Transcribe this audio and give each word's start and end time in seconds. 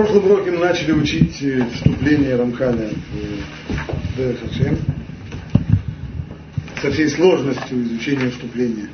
прошлом 0.00 0.24
уроке 0.30 0.50
мы 0.50 0.60
начали 0.60 0.92
учить 0.92 1.42
э, 1.42 1.62
вступление 1.74 2.34
Рамхаля 2.34 2.88
в 2.88 4.16
Дерхачем 4.16 4.78
со 6.80 6.90
всей 6.90 7.10
сложностью 7.10 7.82
изучения 7.82 8.30
вступления. 8.30 8.88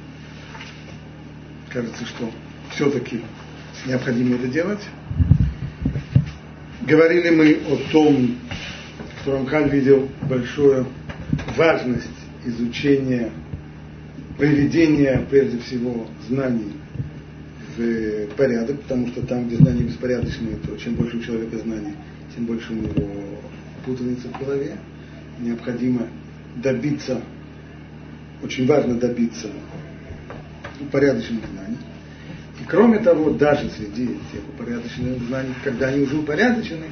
Кажется, 1.72 2.04
что 2.06 2.28
все-таки 2.74 3.20
необходимо 3.86 4.34
это 4.34 4.48
делать. 4.48 4.80
Говорили 6.82 7.30
мы 7.30 7.56
о 7.70 7.92
том, 7.92 8.36
что 9.22 9.34
Рамхаль 9.34 9.70
видел 9.70 10.08
большую 10.22 10.88
важность 11.56 12.08
изучения, 12.44 13.30
приведения, 14.38 15.24
прежде 15.30 15.60
всего, 15.60 16.08
знаний 16.26 16.72
в 17.76 18.26
порядок, 18.36 18.80
потому 18.82 19.08
что 19.08 19.26
там, 19.26 19.46
где 19.46 19.56
знания 19.56 19.82
беспорядочные, 19.82 20.56
то 20.56 20.76
чем 20.76 20.94
больше 20.94 21.18
у 21.18 21.20
человека 21.20 21.58
знаний, 21.58 21.94
тем 22.34 22.46
больше 22.46 22.72
у 22.72 22.76
него 22.76 23.08
путаница 23.84 24.28
в 24.28 24.38
голове. 24.38 24.76
Необходимо 25.40 26.08
добиться, 26.56 27.20
очень 28.42 28.66
важно 28.66 28.94
добиться 28.94 29.48
упорядоченных 30.80 31.44
знаний. 31.52 31.78
И 32.60 32.64
кроме 32.66 32.98
того, 33.00 33.30
даже 33.30 33.68
среди 33.70 34.06
тех 34.32 34.40
упорядоченных 34.54 35.22
знаний, 35.28 35.54
когда 35.62 35.88
они 35.88 36.02
уже 36.02 36.16
упорядочены, 36.18 36.86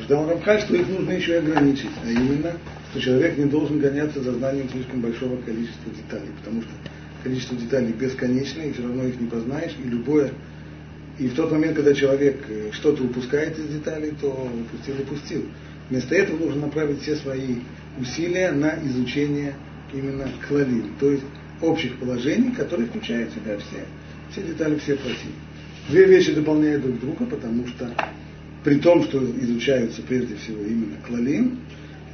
ждал 0.00 0.28
Рамхаль, 0.28 0.60
что 0.60 0.76
их 0.76 0.88
нужно 0.88 1.10
еще 1.12 1.34
и 1.34 1.38
ограничить, 1.38 1.90
а 2.04 2.10
именно, 2.10 2.52
что 2.90 3.00
человек 3.00 3.36
не 3.38 3.46
должен 3.46 3.78
гоняться 3.78 4.22
за 4.22 4.32
знанием 4.32 4.68
слишком 4.70 5.00
большого 5.00 5.40
количества 5.42 5.92
деталей, 5.92 6.30
потому 6.38 6.62
что 6.62 6.70
количество 7.22 7.56
деталей 7.56 7.92
бесконечное, 7.92 8.66
и 8.66 8.72
все 8.72 8.82
равно 8.82 9.04
их 9.04 9.20
не 9.20 9.26
познаешь, 9.26 9.72
и 9.82 9.88
любое, 9.88 10.32
и 11.18 11.28
в 11.28 11.34
тот 11.34 11.52
момент, 11.52 11.76
когда 11.76 11.94
человек 11.94 12.38
э, 12.48 12.70
что-то 12.72 13.04
упускает 13.04 13.58
из 13.58 13.68
деталей, 13.68 14.12
то 14.20 14.28
упустил, 14.28 14.94
упустил. 15.00 15.44
Вместо 15.90 16.14
этого 16.14 16.38
нужно 16.38 16.62
направить 16.62 17.02
все 17.02 17.16
свои 17.16 17.56
усилия 18.00 18.52
на 18.52 18.78
изучение 18.84 19.54
именно 19.92 20.26
клалим, 20.48 20.94
то 20.98 21.10
есть 21.10 21.24
общих 21.60 21.98
положений, 21.98 22.52
которые 22.56 22.88
включают 22.88 23.30
в 23.30 23.34
себя 23.34 23.58
все, 23.58 23.84
все 24.30 24.42
детали, 24.42 24.76
все 24.78 24.96
плотины. 24.96 25.32
Две 25.88 26.06
вещи 26.06 26.32
дополняют 26.32 26.82
друг 26.82 27.00
друга, 27.00 27.26
потому 27.26 27.66
что 27.66 27.94
при 28.64 28.76
том, 28.76 29.02
что 29.04 29.22
изучаются 29.40 30.02
прежде 30.02 30.36
всего 30.36 30.62
именно 30.62 30.96
клалим, 31.06 31.58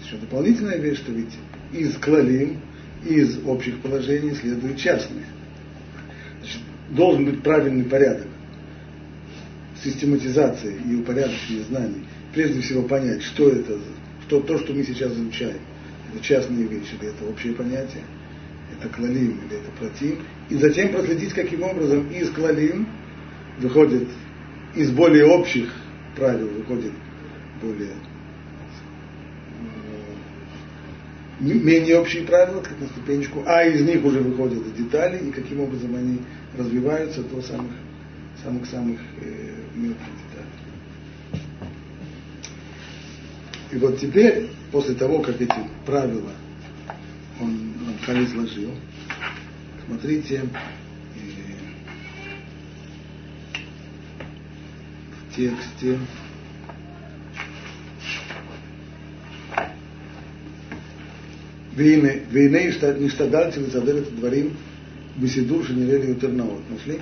еще 0.03 0.17
дополнительная 0.17 0.79
вещь, 0.79 0.99
что 0.99 1.13
ведь 1.13 1.35
из 1.73 1.97
клалим 1.97 2.61
из 3.05 3.39
общих 3.47 3.81
положений 3.81 4.35
следует 4.35 4.77
частные. 4.77 5.27
Значит, 6.41 6.61
должен 6.91 7.25
быть 7.25 7.43
правильный 7.43 7.85
порядок 7.85 8.27
систематизации 9.83 10.77
и 10.89 10.97
упорядочения 10.97 11.63
знаний. 11.65 12.05
Прежде 12.33 12.61
всего 12.61 12.83
понять, 12.83 13.23
что 13.23 13.49
это, 13.49 13.79
что, 14.27 14.41
то, 14.41 14.59
что 14.59 14.73
мы 14.73 14.83
сейчас 14.83 15.13
изучаем, 15.13 15.61
это 16.13 16.23
частные 16.23 16.67
вещи, 16.67 16.95
или 17.01 17.11
это 17.11 17.25
общее 17.25 17.53
понятие, 17.55 18.03
это 18.77 18.89
клалим 18.89 19.41
или 19.47 19.61
это 19.61 19.71
против. 19.79 20.19
И 20.49 20.57
затем 20.57 20.91
проследить, 20.91 21.33
каким 21.33 21.63
образом 21.63 22.11
из 22.11 22.31
клалим 22.31 22.89
выходит, 23.59 24.09
из 24.75 24.91
более 24.91 25.27
общих 25.27 25.73
правил 26.17 26.49
выходит 26.49 26.93
более 27.63 27.93
менее 31.41 31.99
общие 31.99 32.25
правила, 32.25 32.61
как 32.61 32.79
на 32.81 32.87
ступенечку, 32.89 33.43
а 33.47 33.65
из 33.65 33.81
них 33.83 34.05
уже 34.05 34.21
выходят 34.21 34.77
детали, 34.77 35.29
и 35.29 35.31
каким 35.31 35.61
образом 35.61 35.95
они 35.95 36.21
развиваются 36.57 37.23
до 37.23 37.41
самых 37.43 37.73
самых-самых 38.43 39.01
э, 39.21 39.55
мелких 39.75 39.99
деталей. 39.99 41.43
И 43.73 43.77
вот 43.77 43.99
теперь, 43.99 44.49
после 44.71 44.95
того, 44.95 45.21
как 45.21 45.41
эти 45.41 45.61
правила 45.85 46.33
он, 47.41 47.75
он 47.87 47.99
Хали 48.05 48.25
изложил, 48.25 48.71
смотрите, 49.87 50.43
э, 51.15 51.21
в 55.31 55.37
тексте 55.37 55.99
והנה 61.78 62.60
נשתדלתי 63.00 63.60
לסדר 63.60 63.98
את 63.98 64.08
הדברים 64.08 64.50
בסידור 65.22 65.64
שנראה 65.64 65.98
לי 65.98 66.06
יותר 66.06 66.28
נאות. 66.28 66.62
нашли? 66.74 66.96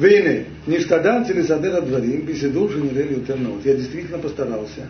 והנה, 0.00 0.40
נשתדלתי 0.68 1.32
לסדר 1.32 1.76
הדברים 1.76 2.26
בסידור 2.26 2.70
שנראה 2.70 3.04
לי 3.04 3.12
יותר 3.12 3.36
נאות. 3.36 3.64
Я 3.64 3.74
действительно 3.74 4.18
постарался 4.18 4.86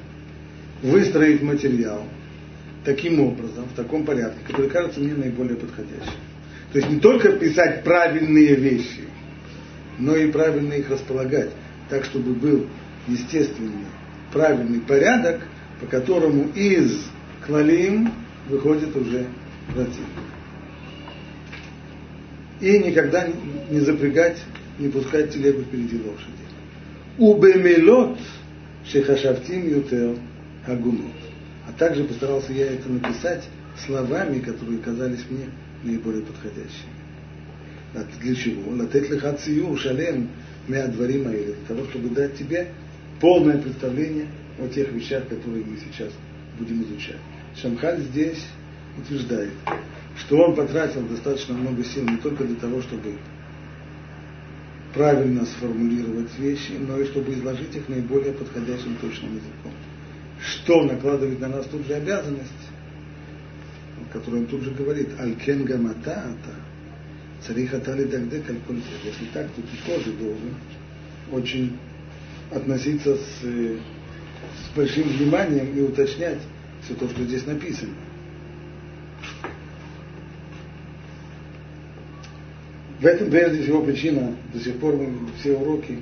выстроить 0.82 1.42
материал 1.42 2.02
таким 2.84 3.20
образом, 3.20 3.64
в 3.72 3.76
таком 3.76 4.04
порядке, 4.04 4.38
который 4.46 4.70
кажется 4.70 5.00
мне 5.00 5.14
наиболее 5.14 5.56
подходящим. 5.56 6.20
То 6.72 6.78
есть 6.78 6.90
не 6.90 7.00
только 7.00 7.32
писать 7.32 7.84
правильные 7.84 8.54
вещи, 8.54 9.02
но 9.98 10.16
и 10.16 10.30
правильно 10.30 10.74
их 10.74 10.88
располагать, 10.88 11.50
так, 11.88 12.04
чтобы 12.04 12.32
был 12.32 12.66
естественный, 13.08 13.86
правильный 14.32 14.80
порядок, 14.80 15.40
по 15.79 15.85
которому 15.87 16.49
из 16.55 17.05
клалим 17.45 18.11
выходит 18.49 18.95
уже 18.95 19.27
против. 19.73 20.05
И 22.61 22.79
никогда 22.79 23.27
не 23.69 23.79
запрягать, 23.81 24.41
не 24.79 24.89
пускать 24.89 25.33
телегу 25.33 25.61
впереди 25.61 25.97
лошади. 25.97 26.45
Убемелот 27.17 28.17
шехашавтим 28.85 29.67
ютер 29.67 30.15
агунот. 30.65 31.11
А 31.67 31.73
также 31.77 32.03
постарался 32.03 32.53
я 32.53 32.67
это 32.67 32.89
написать 32.89 33.43
словами, 33.85 34.39
которые 34.39 34.79
казались 34.79 35.25
мне 35.29 35.49
наиболее 35.83 36.21
подходящими. 36.21 36.93
Для 38.21 38.35
чего? 38.35 38.71
Латет 38.71 39.09
лиха 39.09 39.33
циюр 39.33 39.77
шалем 39.79 40.29
меадварим 40.67 41.23
для 41.23 41.53
того, 41.67 41.85
чтобы 41.89 42.09
дать 42.09 42.37
тебе 42.37 42.67
полное 43.21 43.57
представление 43.57 44.27
о 44.59 44.67
тех 44.67 44.91
вещах, 44.91 45.27
которые 45.27 45.65
мы 45.65 45.77
сейчас 45.77 46.11
будем 46.57 46.83
изучать. 46.83 47.19
Шамхаль 47.55 48.01
здесь 48.01 48.45
утверждает, 48.97 49.51
что 50.17 50.37
он 50.37 50.55
потратил 50.55 51.01
достаточно 51.07 51.55
много 51.55 51.83
сил 51.83 52.07
не 52.07 52.17
только 52.17 52.43
для 52.43 52.55
того, 52.55 52.81
чтобы 52.81 53.15
правильно 54.93 55.45
сформулировать 55.45 56.37
вещи, 56.39 56.73
но 56.79 56.99
и 56.99 57.05
чтобы 57.05 57.33
изложить 57.33 57.75
их 57.75 57.89
наиболее 57.89 58.31
подходящим 58.31 58.95
точным 58.95 59.31
языком. 59.35 59.73
Что 60.41 60.83
накладывает 60.83 61.39
на 61.39 61.49
нас 61.49 61.65
тут 61.67 61.85
же 61.85 61.93
обязанность, 61.93 62.51
о 63.99 64.13
которой 64.13 64.41
он 64.41 64.47
тут 64.47 64.63
же 64.63 64.71
говорит, 64.71 65.09
Алькен 65.19 65.65
Гамата, 65.65 66.31
цариха 67.45 67.79
Тали 67.79 68.05
Дагдек 68.05 68.45
Если 69.03 69.25
так, 69.33 69.47
то 69.51 69.61
ты 69.61 69.93
тоже 69.93 70.11
должен 70.13 70.55
очень 71.31 71.77
относиться 72.51 73.17
с 73.17 73.77
с 74.53 74.75
большим 74.75 75.09
вниманием 75.09 75.75
и 75.75 75.81
уточнять 75.81 76.39
все 76.83 76.93
то, 76.95 77.09
что 77.09 77.23
здесь 77.23 77.45
написано. 77.45 77.93
В 82.99 83.05
этом 83.05 83.29
прежде 83.29 83.61
всего 83.61 83.81
причина, 83.81 84.35
до 84.53 84.59
сих 84.59 84.77
пор 84.77 84.95
мы 84.95 85.11
все 85.39 85.55
уроки 85.57 85.99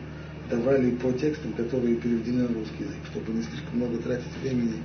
давали 0.50 0.92
по 0.92 1.12
текстам, 1.12 1.54
которые 1.54 1.96
переведены 1.96 2.48
на 2.48 2.54
русский 2.54 2.84
язык, 2.84 2.98
чтобы 3.12 3.34
не 3.34 3.44
слишком 3.44 3.78
много 3.78 3.98
тратить 3.98 4.38
времени 4.42 4.76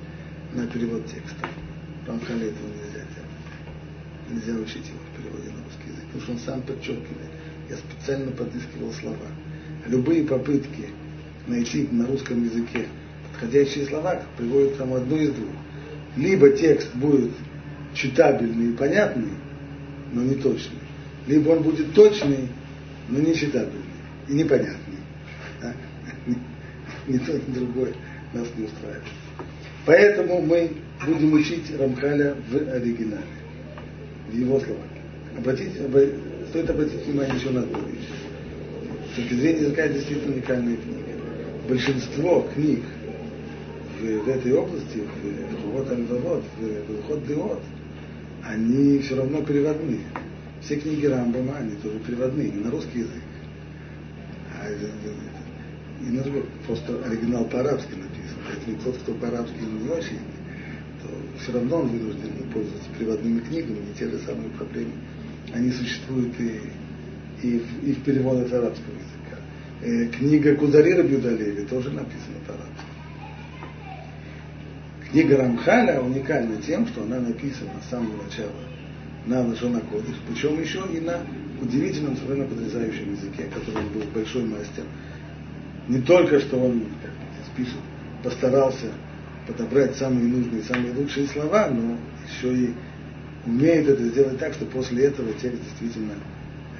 на 0.54 0.66
перевод 0.66 1.06
текста. 1.06 1.48
Рамхале 2.06 2.48
этого 2.48 2.68
нельзя 2.68 3.04
делать. 3.14 4.30
Нельзя 4.30 4.60
учить 4.60 4.86
его 4.88 4.98
в 4.98 5.16
переводе 5.16 5.50
на 5.50 5.62
русский 5.64 5.90
язык, 5.90 6.04
потому 6.06 6.22
что 6.22 6.32
он 6.32 6.38
сам 6.38 6.62
подчеркивает. 6.62 7.30
Я 7.68 7.76
специально 7.76 8.32
подыскивал 8.32 8.92
слова. 8.92 9.26
Любые 9.86 10.24
попытки 10.24 10.86
найти 11.46 11.86
на 11.92 12.06
русском 12.06 12.42
языке 12.44 12.86
подходящие 13.38 13.86
слова 13.86 14.20
приводят 14.36 14.76
тому 14.76 14.96
одну 14.96 15.16
из 15.16 15.30
двух. 15.30 15.50
Либо 16.16 16.50
текст 16.50 16.94
будет 16.94 17.30
читабельный 17.94 18.72
и 18.72 18.76
понятный, 18.76 19.30
но 20.12 20.22
не 20.22 20.34
точный. 20.34 20.78
Либо 21.26 21.50
он 21.50 21.62
будет 21.62 21.94
точный, 21.94 22.48
но 23.08 23.20
не 23.20 23.34
читабельный 23.34 23.82
и 24.28 24.32
непонятный. 24.34 24.98
Да? 25.62 25.74
Ни 27.06 27.18
то, 27.18 27.32
ни 27.32 27.54
другое 27.54 27.92
нас 28.34 28.46
не 28.56 28.64
устраивает. 28.66 29.02
Поэтому 29.86 30.42
мы 30.42 30.72
будем 31.06 31.32
учить 31.32 31.72
Рамхаля 31.78 32.34
в 32.50 32.56
оригинале, 32.70 33.22
в 34.30 34.34
его 34.36 34.60
словах. 34.60 34.84
Обратите, 35.38 35.88
стоит 36.50 36.68
обратить 36.68 37.06
внимание 37.06 37.36
еще 37.36 37.48
на 37.48 37.60
одну 37.60 37.78
вещь. 37.86 38.08
С 39.12 39.16
точки 39.16 39.34
зрения 39.34 39.60
языка 39.60 39.88
действительно 39.88 40.34
уникальная 40.34 40.76
книга. 40.76 40.98
Большинство 41.66 42.46
книг 42.54 42.82
в 44.00 44.28
этой 44.28 44.52
области, 44.52 44.98
в 44.98 45.62
Хувот 45.62 45.90
Альвавод, 45.90 46.44
в 46.58 46.92
Илхот 46.92 47.26
Деот, 47.26 47.62
они 48.44 48.98
все 49.00 49.16
равно 49.16 49.42
переводные. 49.42 50.00
Все 50.60 50.76
книги 50.76 51.06
Рамбама, 51.06 51.56
они 51.58 51.76
тоже 51.76 51.98
переводные, 52.00 52.50
не 52.50 52.60
на 52.60 52.70
русский 52.70 53.00
язык. 53.00 53.22
и 56.06 56.10
на 56.10 56.22
другой, 56.22 56.44
просто 56.66 57.04
оригинал 57.04 57.44
по-арабски 57.44 57.92
написан. 57.92 58.38
Поэтому 58.46 58.78
тот, 58.84 58.96
кто 58.98 59.14
по-арабски 59.14 59.56
не 59.56 59.88
очень, 59.90 60.20
то 61.02 61.08
все 61.40 61.52
равно 61.52 61.80
он 61.80 61.88
вынужден 61.88 62.30
пользоваться 62.52 62.88
переводными 62.98 63.40
книгами, 63.40 63.78
не 63.78 63.94
те 63.98 64.08
же 64.08 64.18
самые 64.20 64.50
проблемы. 64.50 64.92
Они 65.52 65.70
существуют 65.70 66.34
и, 66.40 66.60
и, 67.42 67.58
в, 67.58 67.88
и 67.88 67.92
в 67.92 68.02
переводах 68.02 68.52
арабского 68.52 68.94
языка. 68.94 69.38
Э, 69.82 70.06
книга 70.08 70.54
Кузарира 70.56 71.02
Бюдалеви 71.02 71.64
тоже 71.64 71.90
написана 71.90 72.38
по-арабски. 72.46 72.87
Книга 75.10 75.38
Рамхаля 75.38 76.00
уникальна 76.02 76.60
тем, 76.60 76.86
что 76.86 77.02
она 77.02 77.18
написана 77.18 77.70
с 77.82 77.90
самого 77.90 78.22
начала 78.24 78.52
на 79.24 79.40
Лашона 79.40 79.80
Кодыш, 79.80 80.16
причем 80.28 80.60
еще 80.60 80.84
и 80.92 81.00
на 81.00 81.20
удивительном, 81.62 82.16
совершенно 82.16 82.46
потрясающем 82.46 83.12
языке, 83.12 83.44
который 83.44 83.88
был 83.88 84.02
большой 84.14 84.44
мастер. 84.44 84.84
Не 85.88 86.02
только, 86.02 86.38
что 86.40 86.58
он, 86.58 86.80
как 87.02 87.10
здесь 87.10 87.56
пишет, 87.56 87.80
постарался 88.22 88.92
подобрать 89.46 89.96
самые 89.96 90.26
нужные, 90.28 90.62
самые 90.62 90.92
лучшие 90.94 91.26
слова, 91.26 91.68
но 91.68 91.96
еще 92.28 92.54
и 92.54 92.74
умеет 93.46 93.88
это 93.88 94.04
сделать 94.08 94.38
так, 94.38 94.52
что 94.52 94.66
после 94.66 95.06
этого 95.06 95.32
текст 95.32 95.62
действительно 95.62 96.12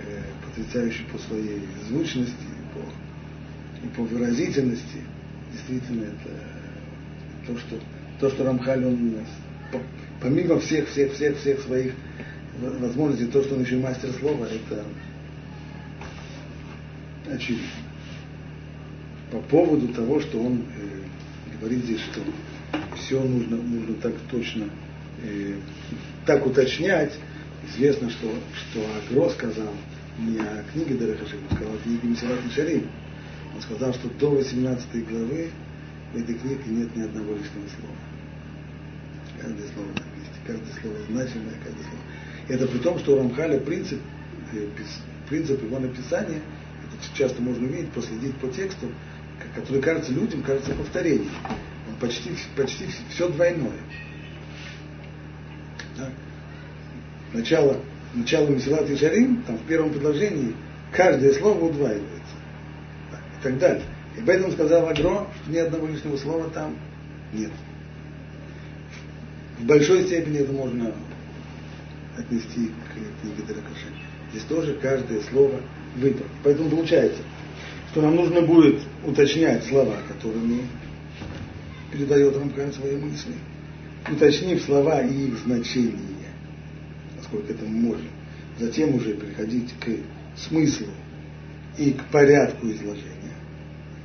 э, 0.01 0.21
потрясающий 0.45 1.05
по 1.11 1.19
своей 1.19 1.63
звучности, 1.89 2.35
по, 2.75 3.87
и 3.87 3.89
по 3.97 4.03
выразительности. 4.03 5.03
Действительно, 5.51 6.05
это 6.05 6.35
то, 7.47 7.59
что, 7.59 7.77
то, 8.21 8.31
что 8.31 8.45
Рамхаль, 8.45 8.85
он 8.85 9.15
помимо 10.21 10.59
всех, 10.61 10.89
всех, 10.89 11.13
всех, 11.13 11.39
всех 11.39 11.61
своих 11.61 11.93
возможностей, 12.61 13.27
то, 13.27 13.43
что 13.43 13.55
он 13.55 13.63
еще 13.63 13.77
мастер 13.77 14.11
слова, 14.19 14.47
это 14.47 14.85
очевидно. 17.33 17.69
По 19.31 19.39
поводу 19.41 19.89
того, 19.89 20.21
что 20.21 20.41
он 20.41 20.63
э, 20.63 21.59
говорит 21.59 21.85
здесь, 21.85 22.01
что 22.01 22.21
все 22.97 23.23
нужно, 23.23 23.57
нужно 23.57 23.95
так 23.97 24.15
точно, 24.31 24.65
э, 25.23 25.57
так 26.27 26.47
уточнять. 26.47 27.13
Известно, 27.69 28.09
что, 28.09 28.33
что 28.55 28.81
Агро 28.97 29.29
сказал 29.29 29.75
не 30.19 30.39
о 30.39 30.65
книге 30.73 30.95
Дарахашим, 30.95 31.41
он 31.51 31.57
сказал 31.57 31.75
о 31.75 31.79
книге 31.79 32.09
Месилат 32.09 32.39
Шарим. 32.55 32.87
Он 33.55 33.61
сказал, 33.61 33.93
что 33.93 34.09
до 34.19 34.31
18 34.31 35.09
главы 35.09 35.51
в 36.15 36.17
этой 36.17 36.35
книге 36.35 36.63
нет 36.67 36.97
ни 36.97 37.03
одного 37.03 37.33
лишнего 37.33 37.69
слова. 37.79 38.08
Каждое 39.41 39.69
слово 39.75 39.89
на 39.89 40.05
месте, 40.17 40.39
каждое 40.47 40.81
слово 40.81 40.97
значимое, 41.09 41.55
каждое 41.65 41.85
слово. 41.85 42.03
Это 42.49 42.67
при 42.67 42.79
том, 42.79 42.99
что 42.99 43.15
у 43.15 43.19
Рамхаля 43.19 43.61
принцип, 43.61 44.01
э, 44.53 44.67
принцип 45.29 45.63
его 45.63 45.79
написания, 45.79 46.41
это 46.85 47.17
часто 47.17 47.43
можно 47.43 47.67
увидеть, 47.67 47.91
последить 47.93 48.35
по 48.37 48.49
тексту, 48.49 48.87
который 49.55 49.83
кажется 49.83 50.13
людям, 50.13 50.43
кажется 50.43 50.73
повторением 50.73 51.31
почти, 52.01 52.31
почти 52.57 52.87
все 53.11 53.29
двойное. 53.29 53.81
Да? 55.97 56.11
Начало, 57.33 57.79
начало 58.15 58.49
Месилат 58.49 58.89
и 58.89 58.97
Шарим, 58.97 59.43
там 59.43 59.59
в 59.59 59.67
первом 59.67 59.91
предложении 59.91 60.55
каждое 60.93 61.33
слово 61.35 61.65
удваивается. 61.65 62.35
Да, 63.11 63.19
и 63.19 63.43
так 63.43 63.59
далее. 63.59 63.85
И 64.17 64.21
поэтому 64.25 64.53
сказал 64.53 64.89
Агро, 64.89 65.27
что 65.43 65.51
ни 65.51 65.59
одного 65.59 65.87
лишнего 65.87 66.17
слова 66.17 66.49
там 66.51 66.77
нет. 67.33 67.53
В 69.59 69.65
большой 69.65 70.05
степени 70.07 70.39
это 70.39 70.53
можно 70.53 70.93
отнести 72.17 72.69
к 72.69 73.21
книге 73.21 73.43
Дракаши. 73.47 73.87
Здесь 74.31 74.45
тоже 74.45 74.75
каждое 74.75 75.21
слово 75.23 75.61
выбрано. 75.97 76.31
Поэтому 76.45 76.71
получается, 76.71 77.23
что 77.91 78.03
нам 78.03 78.17
нужно 78.17 78.43
будет 78.43 78.81
уточнять 79.05 79.65
слова, 79.65 79.97
которыми 80.07 80.63
передает 81.91 82.37
Рамхан 82.37 82.73
свои 82.73 82.97
мысли, 82.97 83.35
уточнив 84.11 84.63
слова 84.63 85.03
и 85.03 85.29
их 85.29 85.39
значение, 85.39 86.33
насколько 87.17 87.53
это 87.53 87.65
мы 87.65 87.89
можем. 87.89 88.11
Затем 88.59 88.95
уже 88.95 89.15
переходить 89.15 89.73
к 89.81 89.89
смыслу 90.39 90.89
и 91.79 91.93
к 91.93 92.05
порядку 92.07 92.67
изложения, 92.67 93.35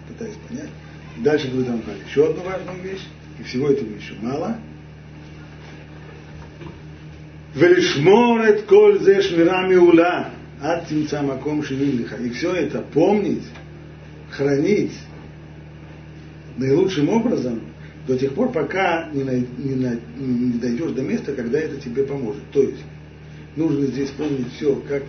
пытаясь 0.08 0.36
понять. 0.48 0.70
Дальше 1.18 1.50
говорит 1.50 1.70
Рамхан 1.70 1.96
еще 2.08 2.30
одну 2.30 2.44
важную 2.44 2.82
вещь, 2.82 3.04
и 3.40 3.44
всего 3.44 3.70
этого 3.70 3.94
еще 3.94 4.14
мало. 4.22 4.58
Велишморет 7.56 8.64
коль 8.64 9.00
зе 9.00 9.22
шмира 9.22 9.68
миула 9.68 10.30
от 10.62 10.88
тимца 10.88 11.22
маком 11.22 11.64
шевилиха. 11.64 12.16
И 12.16 12.30
все 12.32 12.54
это 12.54 12.82
помнить, 12.82 13.44
хранить 14.32 14.94
наилучшим 16.58 17.10
образом– 17.10 17.62
до 18.08 18.18
тех 18.18 18.34
пор, 18.34 18.52
пока 18.52 19.10
не, 19.14 19.24
не, 19.24 20.00
не 20.18 20.60
дойдешь 20.60 20.92
до 20.92 21.02
места, 21.02 21.34
когда 21.34 21.60
это 21.60 21.80
тебе 21.80 22.04
поможет. 22.04 22.44
То 22.52 22.62
есть 22.62 22.84
нужно 23.56 23.86
здесь 23.86 24.10
помнить 24.12 24.52
все, 24.56 24.76
как 24.88 25.04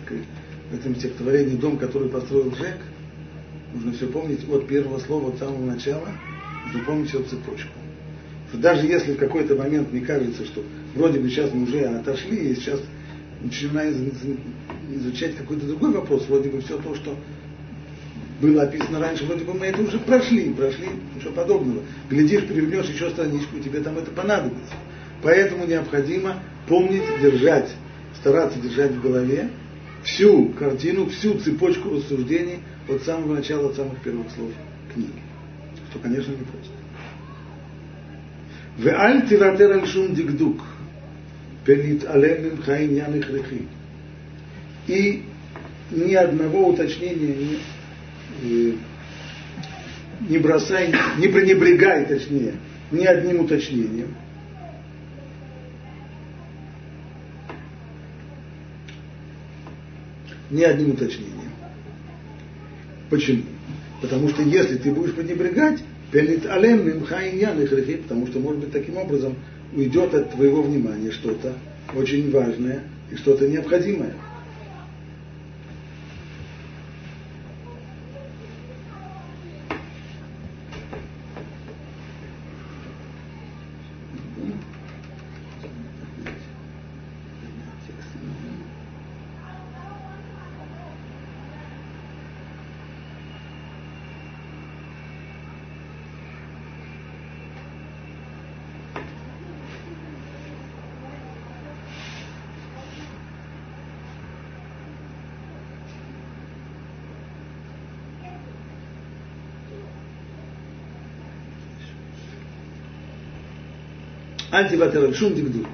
в 0.71 0.75
этом 0.75 0.95
стихотворении 0.97 1.57
дом, 1.57 1.77
который 1.77 2.09
построил 2.09 2.55
Жек, 2.55 2.77
нужно 3.75 3.93
все 3.93 4.07
помнить 4.07 4.49
от 4.49 4.69
первого 4.69 4.99
слова, 5.01 5.31
от 5.31 5.39
самого 5.39 5.65
начала, 5.65 6.09
нужно 6.67 6.85
помнить 6.85 7.09
всю 7.09 7.25
цепочку. 7.25 7.71
Что 8.49 8.59
даже 8.59 8.87
если 8.87 9.15
в 9.15 9.19
какой-то 9.19 9.57
момент 9.57 9.93
мне 9.93 10.01
кажется, 10.01 10.45
что 10.45 10.63
вроде 10.95 11.19
бы 11.19 11.29
сейчас 11.29 11.53
мы 11.53 11.65
уже 11.65 11.81
отошли, 11.81 12.37
и 12.37 12.55
сейчас 12.55 12.81
начинаем 13.43 14.13
изучать 14.93 15.37
какой-то 15.37 15.67
другой 15.67 15.93
вопрос, 15.93 16.27
вроде 16.29 16.51
бы 16.51 16.61
все 16.61 16.79
то, 16.79 16.95
что 16.95 17.17
было 18.41 18.63
описано 18.63 18.99
раньше, 18.99 19.25
вроде 19.25 19.45
бы 19.45 19.55
мы 19.55 19.67
это 19.67 19.83
уже 19.83 19.99
прошли, 19.99 20.53
прошли, 20.53 20.89
ничего 21.15 21.33
подобного. 21.33 21.83
Глядишь, 22.11 22.47
перевернешь 22.47 22.89
еще 22.89 23.11
страничку, 23.11 23.59
тебе 23.59 23.81
там 23.81 23.97
это 23.99 24.11
понадобится. 24.11 24.75
Поэтому 25.23 25.67
необходимо 25.67 26.43
помнить, 26.69 27.05
держать, 27.23 27.71
стараться 28.21 28.59
держать 28.59 28.93
в 28.93 29.01
голове 29.01 29.51
всю 30.03 30.51
картину, 30.51 31.07
всю 31.09 31.39
цепочку 31.39 31.91
рассуждений 31.91 32.59
от 32.89 33.03
самого 33.03 33.37
начала, 33.37 33.71
от 33.71 33.77
самых 33.77 34.03
первых 34.03 34.31
слов 34.33 34.51
книги. 34.93 35.23
Что, 35.91 35.99
конечно, 36.01 36.33
не 36.33 36.45
просто. 36.45 36.84
ואל 38.80 39.22
תוותר 39.30 39.74
על 39.74 39.86
שום 39.86 40.14
דקדוק, 40.14 40.64
ולהתעלם 41.66 42.44
ממך 42.44 42.70
עניין 42.70 43.14
הכרחי. 43.14 43.64
И 44.88 45.22
ни 45.92 46.16
одного 46.16 46.68
уточнения 46.70 47.36
не 50.28 50.38
бросай, 50.38 50.94
не 51.18 51.28
пренебрегай, 51.28 52.06
точнее, 52.06 52.56
ни 52.92 53.06
одним 53.06 53.42
уточнением. 53.42 54.16
Ни 60.50 60.64
одним 60.64 60.92
уточнением. 60.92 61.52
Почему? 63.10 63.44
Потому 64.02 64.30
что 64.30 64.42
если 64.42 64.78
ты 64.78 64.92
будешь 64.92 65.14
пренебрегать, 65.14 65.80
пелит 66.15 66.47
алем 66.47 66.89
потому 68.03 68.29
что, 68.29 68.39
может 68.39 68.61
быть, 68.61 68.73
таким 68.73 68.97
образом 68.97 69.35
уйдет 69.75 70.15
от 70.15 70.31
твоего 70.31 70.63
внимания 70.63 71.11
что-то 71.11 71.55
очень 71.93 72.31
важное 72.31 72.85
и 73.11 73.17
что-то 73.17 73.49
необходимое. 73.49 74.13
אל 114.54 114.68
תוותר 114.70 115.06
על 115.06 115.14
שום 115.14 115.34
דקדוק. 115.34 115.68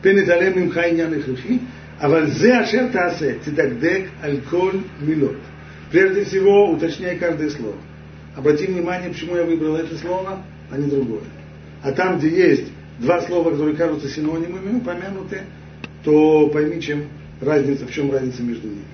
פן 0.00 0.18
יתעלם 0.18 0.58
ממך 0.58 0.76
עניין 0.76 1.14
הכרחי, 1.14 1.58
אבל 2.00 2.30
זה 2.30 2.62
אשר 2.62 2.88
תעשה, 2.92 3.32
תדקדק 3.44 4.02
על 4.22 4.36
כל 4.50 4.70
מילות. 5.00 5.36
Прежде 5.92 6.24
всего, 6.24 6.70
уточняй 6.70 7.18
каждое 7.18 7.50
слово. 7.50 7.76
Обрати 8.34 8.64
внимание, 8.66 9.10
почему 9.10 9.36
я 9.36 9.44
выбрал 9.44 9.76
это 9.76 9.94
слово, 9.98 10.42
а 10.70 10.78
не 10.78 10.88
другое. 10.88 11.20
А 11.82 11.92
там, 11.92 12.18
где 12.18 12.30
есть 12.30 12.72
два 12.98 13.20
слова, 13.20 13.50
которые 13.50 13.76
кажутся 13.76 14.08
синонимами, 14.08 14.78
упомянуты, 14.78 15.42
то 16.02 16.48
пойми, 16.48 16.80
чем 16.80 17.04
разница, 17.42 17.86
в 17.86 17.92
чем 17.92 18.10
разница 18.10 18.42
между 18.42 18.68
ними. 18.68 18.84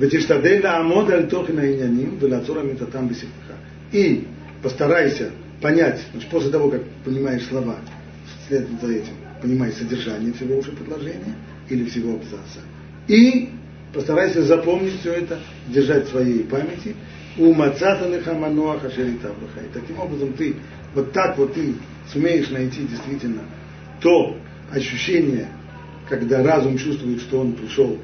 ותשתדל 0.00 0.60
לעמוד 0.62 1.10
על 1.10 1.26
תוכן 1.26 1.58
העניינים 1.58 2.16
ולעצור 2.20 2.60
אמיתתם 2.60 3.08
בשכלך. 3.08 3.54
И 3.92 4.24
постарайся 4.62 5.30
понять, 5.63 6.01
значит, 6.11 6.29
после 6.29 6.51
того, 6.51 6.69
как 6.69 6.83
понимаешь 7.05 7.47
слова, 7.47 7.77
вслед 8.45 8.67
за 8.81 8.91
этим 8.91 9.13
понимаешь 9.41 9.75
содержание 9.75 10.31
всего 10.33 10.57
уже 10.57 10.71
предложения 10.71 11.35
или 11.69 11.85
всего 11.85 12.15
абзаца. 12.15 12.59
И 13.07 13.49
постарайся 13.93 14.43
запомнить 14.43 14.99
все 14.99 15.13
это, 15.13 15.39
держать 15.69 16.07
в 16.07 16.11
своей 16.11 16.43
памяти. 16.43 16.95
У 17.37 17.53
мацатаныха 17.53 18.33
мануаха 18.33 18.89
шеритабраха. 18.91 19.61
И 19.65 19.73
таким 19.73 19.99
образом 19.99 20.33
ты, 20.33 20.55
вот 20.93 21.11
так 21.13 21.37
вот 21.37 21.53
ты 21.53 21.73
сумеешь 22.11 22.49
найти 22.49 22.85
действительно 22.85 23.41
то 24.01 24.37
ощущение, 24.71 25.47
когда 26.09 26.43
разум 26.43 26.77
чувствует, 26.77 27.21
что 27.21 27.39
он 27.39 27.53
пришел 27.53 27.97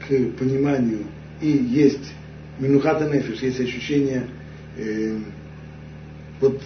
к 0.00 0.08
пониманию 0.38 1.04
и 1.40 1.48
есть 1.48 2.12
минухата 2.58 3.08
нефиш, 3.08 3.40
есть 3.40 3.60
ощущение 3.60 4.28
э, 4.76 5.18
вот 6.40 6.60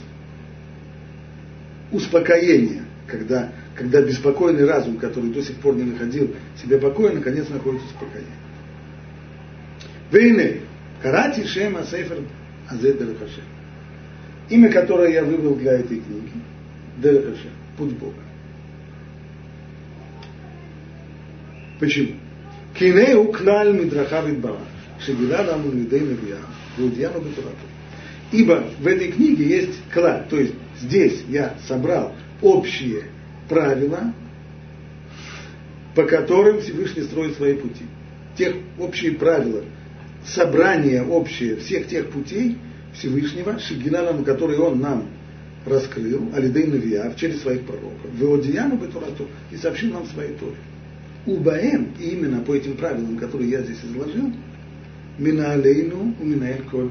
успокоения, 1.93 2.85
когда, 3.07 3.53
когда 3.75 4.03
беспокойный 4.03 4.65
разум, 4.65 4.99
который 4.99 5.31
до 5.31 5.43
сих 5.43 5.57
пор 5.57 5.77
не 5.77 5.85
находил 5.85 6.35
себе 6.61 6.79
покоя, 6.79 7.13
наконец 7.13 7.49
находит 7.49 7.83
успокоение. 7.83 8.31
Вейне, 10.11 10.61
карати 11.03 11.45
шема 11.45 11.85
сейфер 11.85 12.19
азет 12.69 12.99
Дерехашем. 12.99 13.45
Имя, 14.49 14.71
которое 14.71 15.13
я 15.13 15.25
выбрал 15.25 15.55
для 15.55 15.73
этой 15.73 16.01
книги, 16.01 16.33
Дерехашем, 16.99 17.51
путь 17.77 17.93
Бога. 17.93 18.23
Почему? 21.79 22.17
Кинеу 22.75 23.33
кналь 23.33 23.73
мидраха 23.73 24.21
видбара, 24.21 24.59
шегила 25.01 25.43
нам 25.43 25.67
улидей 25.67 26.01
навия, 26.01 26.39
вудьяну 26.77 27.21
бетурату. 27.21 27.57
Ибо 28.33 28.65
в 28.79 28.87
этой 28.87 29.11
книге 29.11 29.49
есть 29.49 29.81
клад, 29.93 30.29
то 30.29 30.39
есть 30.39 30.55
здесь 30.81 31.25
я 31.29 31.57
собрал 31.67 32.15
общие 32.41 33.05
правила, 33.49 34.15
по 35.95 36.05
которым 36.05 36.61
Всевышний 36.61 37.03
строит 37.03 37.35
свои 37.35 37.55
пути. 37.55 37.85
Тех 38.37 38.55
общие 38.79 39.13
правила, 39.13 39.65
собрание 40.25 41.03
общее 41.03 41.57
всех 41.57 41.89
тех 41.89 42.11
путей 42.11 42.59
Всевышнего, 42.95 43.59
Шигиналам, 43.59 44.25
которые 44.25 44.61
он 44.61 44.81
нам 44.81 45.09
раскрыл, 45.67 46.31
Алидей 46.35 46.67
Навиав, 46.67 47.17
через 47.17 47.43
своих 47.43 47.63
пророков, 47.63 48.11
Веодияну 48.15 48.77
Бетурату, 48.77 49.29
и 49.51 49.57
сообщил 49.57 49.93
нам 49.93 50.07
свои 50.07 50.29
Торе. 50.35 50.57
Убаем, 51.27 51.89
и 51.99 52.11
именно 52.11 52.41
по 52.41 52.55
этим 52.55 52.77
правилам, 52.77 53.19
которые 53.19 53.51
я 53.51 53.63
здесь 53.63 53.79
изложил, 53.85 54.33
Мина 55.19 55.53
Алейну, 55.53 56.15
Уминаэль 56.19 56.63
Коль 56.71 56.91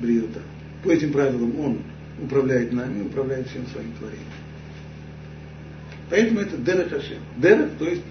Бриюта. 0.00 0.40
По 0.86 0.90
этим 0.92 1.12
правилам 1.12 1.58
он 1.58 1.82
управляет 2.22 2.72
нами, 2.72 3.02
управляет 3.02 3.48
всем 3.48 3.66
своим 3.66 3.92
творением. 3.94 4.24
Поэтому 6.08 6.40
это 6.40 6.56
Дерех 6.58 6.90
Хашем. 6.90 7.18
Дерех, 7.38 7.70
то 7.76 7.88
есть 7.88 8.02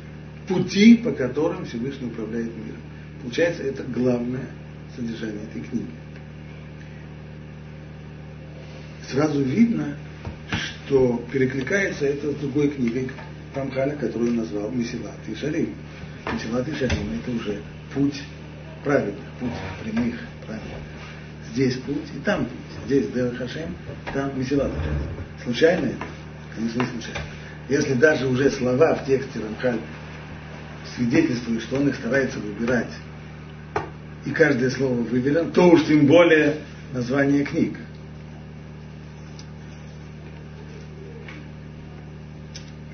пути, 0.45 0.97
по 0.97 1.13
которым 1.13 1.65
Всевышний 1.65 2.07
управляет 2.07 2.47
миром. 2.47 2.81
Получается, 3.21 3.63
это 3.63 3.83
главное 3.83 4.47
содержание 4.93 5.43
этой 5.49 5.61
книги. 5.61 5.87
Сразу 9.09 9.41
видно, 9.41 9.95
что 10.51 11.23
перекликается 11.31 12.05
это 12.05 12.33
с 12.33 12.35
другой 12.35 12.71
книгой 12.71 13.09
Рамхаля, 13.55 13.95
которую 13.95 14.31
он 14.31 14.37
назвал 14.37 14.69
Месилат 14.69 15.15
и 15.29 15.35
Шарим. 15.35 15.75
Месилат 16.33 16.67
и 16.67 16.73
Шарим 16.73 17.21
это 17.23 17.31
уже 17.31 17.61
путь 17.93 18.21
правильный, 18.83 19.15
путь 19.39 19.51
прямых, 19.81 20.19
правильных. 20.45 20.94
Здесь 21.55 21.75
путь 21.75 22.03
и 22.13 22.19
там 22.19 22.43
путь. 22.43 22.85
Здесь 22.85 23.07
Дер 23.11 23.33
Хашем, 23.37 23.73
там 24.13 24.37
Месилат 24.37 24.73
Шарим. 24.73 25.41
Случайно 25.41 25.85
это? 25.85 26.05
Конечно, 26.53 26.81
не 26.81 26.87
случайно. 26.87 27.21
Если 27.69 27.93
даже 27.93 28.27
уже 28.27 28.51
слова 28.51 28.95
в 28.95 29.05
тексте 29.05 29.39
Рамхаль 29.39 29.79
свидетельствуют, 30.97 31.63
что 31.63 31.77
он 31.77 31.87
их 31.87 31.95
старается 31.95 32.39
выбирать, 32.39 32.91
и 34.25 34.31
каждое 34.31 34.69
слово 34.69 34.95
выверено, 34.95 35.49
то 35.49 35.69
уж 35.69 35.85
тем 35.85 36.07
более 36.07 36.57
название 36.91 37.45
книг. 37.45 37.77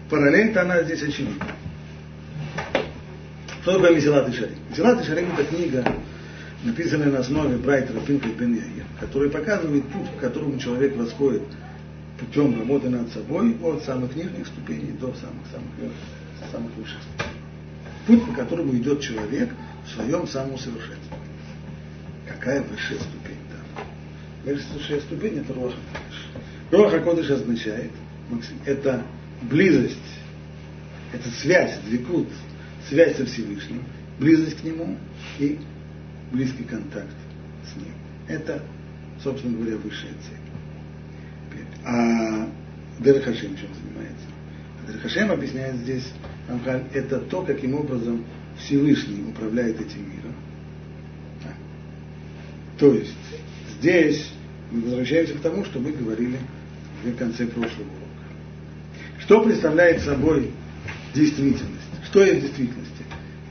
Параллель-то 0.08 0.62
она 0.62 0.84
здесь 0.84 1.01
очевидна. 1.01 1.48
Что 3.63 3.74
такое 3.74 3.96
Месилат 3.96 4.30
и 4.30 4.34
Шарим? 4.34 4.56
Месилат 4.70 5.01
и 5.01 5.03
Шарим 5.03 5.32
это 5.34 5.46
книга, 5.46 5.96
написанная 6.63 7.12
на 7.12 7.20
основе 7.20 7.58
Брайтера 7.58 8.00
Пинка 8.01 8.30
и 8.30 8.34
Бен 8.34 8.53
Яир, 8.53 8.86
которая 9.00 9.30
показывает 9.30 9.84
путь, 9.88 10.10
по 10.12 10.20
которому 10.20 10.60
человек 10.60 10.96
восходит 10.96 11.44
путем 12.20 12.58
работы 12.58 12.89
над 12.89 13.12
собой 13.12 13.58
от 13.63 13.84
самых 13.84 14.15
нижних 14.15 14.48
ступеней 14.48 14.91
до 15.00 15.08
самых-самых 15.08 15.91
самых 16.51 16.72
высших 16.75 17.00
ступеней. 17.01 17.41
Путь, 18.08 18.25
по 18.25 18.34
которому 18.34 18.75
идет 18.75 19.01
человек 19.01 19.50
в 19.86 19.89
своем 19.91 20.27
самоусовершенствовании. 20.27 21.32
Какая 22.27 22.62
высшая 22.62 23.00
ступень 23.00 23.38
там? 23.50 24.56
Высшая 24.74 25.01
ступень 25.01 25.39
это 25.39 25.53
Руаха 25.53 25.77
Кодыш. 25.91 26.41
Руаха 26.72 27.00
Кодыш 27.00 27.30
означает, 27.30 27.91
это 28.65 29.03
близость, 29.44 29.98
это 31.13 31.30
связь, 31.30 31.77
двикут, 31.86 32.27
связь 32.89 33.18
со 33.18 33.25
Всевышним, 33.25 33.84
близость 34.20 34.62
к 34.62 34.63
Нему 34.63 34.98
и 35.39 35.60
близкий 36.31 36.63
контакт 36.63 37.15
с 37.71 37.75
Ним. 37.75 37.93
Это, 38.27 38.63
собственно 39.21 39.57
говоря, 39.57 39.77
высшая 39.77 40.13
цель. 40.13 40.38
А 41.85 42.47
Дерхашем 43.00 43.55
чем 43.57 43.69
занимается? 43.73 44.25
А 44.81 44.91
Дерхашем 44.91 45.31
объясняет 45.31 45.75
здесь, 45.77 46.13
это 46.93 47.19
то, 47.19 47.41
каким 47.43 47.75
образом 47.75 48.23
Всевышний 48.59 49.23
управляет 49.29 49.79
этим 49.79 50.01
миром. 50.09 50.35
То 52.77 52.93
есть 52.93 53.15
здесь 53.79 54.31
мы 54.71 54.81
возвращаемся 54.81 55.33
к 55.35 55.41
тому, 55.41 55.65
что 55.65 55.79
мы 55.79 55.91
говорили 55.91 56.38
в 57.03 57.15
конце 57.15 57.45
прошлого 57.45 57.88
года. 57.88 58.00
Что 59.19 59.43
представляет 59.43 60.01
собой 60.01 60.51
действительность? 61.13 61.81
Что 62.05 62.23
есть 62.23 62.41
действительность? 62.41 62.91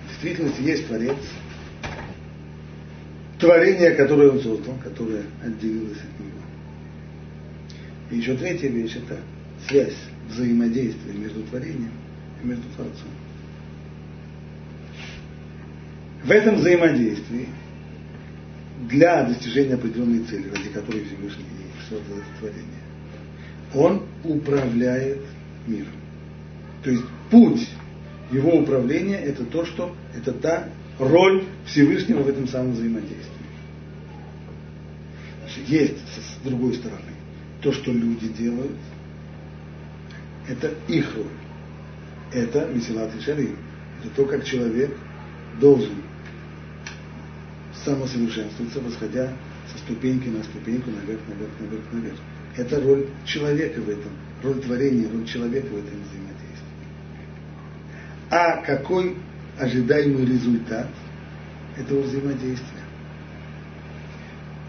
В 0.05 0.09
действительности 0.09 0.63
есть 0.63 0.87
Творец, 0.87 1.19
творение, 3.41 3.93
которое 3.93 4.31
он 4.31 4.41
создал, 4.41 4.75
которое 4.83 5.25
отделилось 5.43 5.99
от 5.99 6.21
него. 6.21 6.41
И 8.11 8.17
еще 8.19 8.37
третья 8.37 8.69
вещь– 8.69 8.97
это 9.05 9.19
связь, 9.69 9.97
взаимодействие 10.29 11.17
между 11.17 11.43
творением 11.45 11.93
и 12.43 12.47
между 12.47 12.69
Творцом. 12.77 13.09
В 16.23 16.31
этом 16.31 16.57
взаимодействии 16.57 17.49
для 18.89 19.25
достижения 19.25 19.75
определенной 19.75 20.25
цели, 20.25 20.49
ради 20.51 20.69
которой 20.69 21.05
Всевышний 21.05 21.45
создал 21.89 22.19
это 22.19 22.27
творение, 22.39 22.81
он 23.75 24.03
управляет 24.25 25.21
миром. 25.67 25.93
То 26.83 26.91
есть 26.91 27.05
путь 27.31 27.69
его 28.31 28.59
управления 28.59 29.19
это 29.19 29.45
то, 29.45 29.65
что 29.65 29.95
это 30.15 30.33
та 30.33 30.69
роль 31.01 31.45
Всевышнего 31.65 32.23
в 32.23 32.29
этом 32.29 32.47
самом 32.47 32.73
взаимодействии. 32.73 33.27
Значит, 35.41 35.69
есть 35.69 35.97
с 35.97 36.45
другой 36.45 36.75
стороны 36.75 37.01
то, 37.63 37.73
что 37.73 37.93
люди 37.93 38.29
делают, 38.29 38.77
это 40.49 40.73
их 40.89 41.15
роль. 41.17 41.27
Это 42.33 42.67
Месилат 42.67 43.15
и 43.17 43.21
Шарим. 43.21 43.57
Это 44.01 44.15
то, 44.15 44.25
как 44.25 44.45
человек 44.45 44.97
должен 45.61 45.95
самосовершенствоваться, 47.85 48.81
восходя 48.81 49.33
со 49.73 49.79
ступеньки 49.79 50.29
на 50.29 50.43
ступеньку, 50.45 50.91
наверх, 50.91 51.21
наверх, 51.29 51.51
наверх, 51.59 51.85
наверх. 51.93 52.17
Это 52.57 52.81
роль 52.81 53.07
человека 53.25 53.81
в 53.81 53.89
этом, 53.89 54.13
роль 54.43 54.61
творения, 54.61 55.09
роль 55.11 55.25
человека 55.25 55.67
в 55.67 55.79
этом 55.79 56.03
взаимодействии. 56.03 56.51
А 58.31 58.63
какой 58.63 59.17
ожидаемый 59.61 60.27
результат 60.27 60.89
этого 61.77 62.01
взаимодействия? 62.01 62.81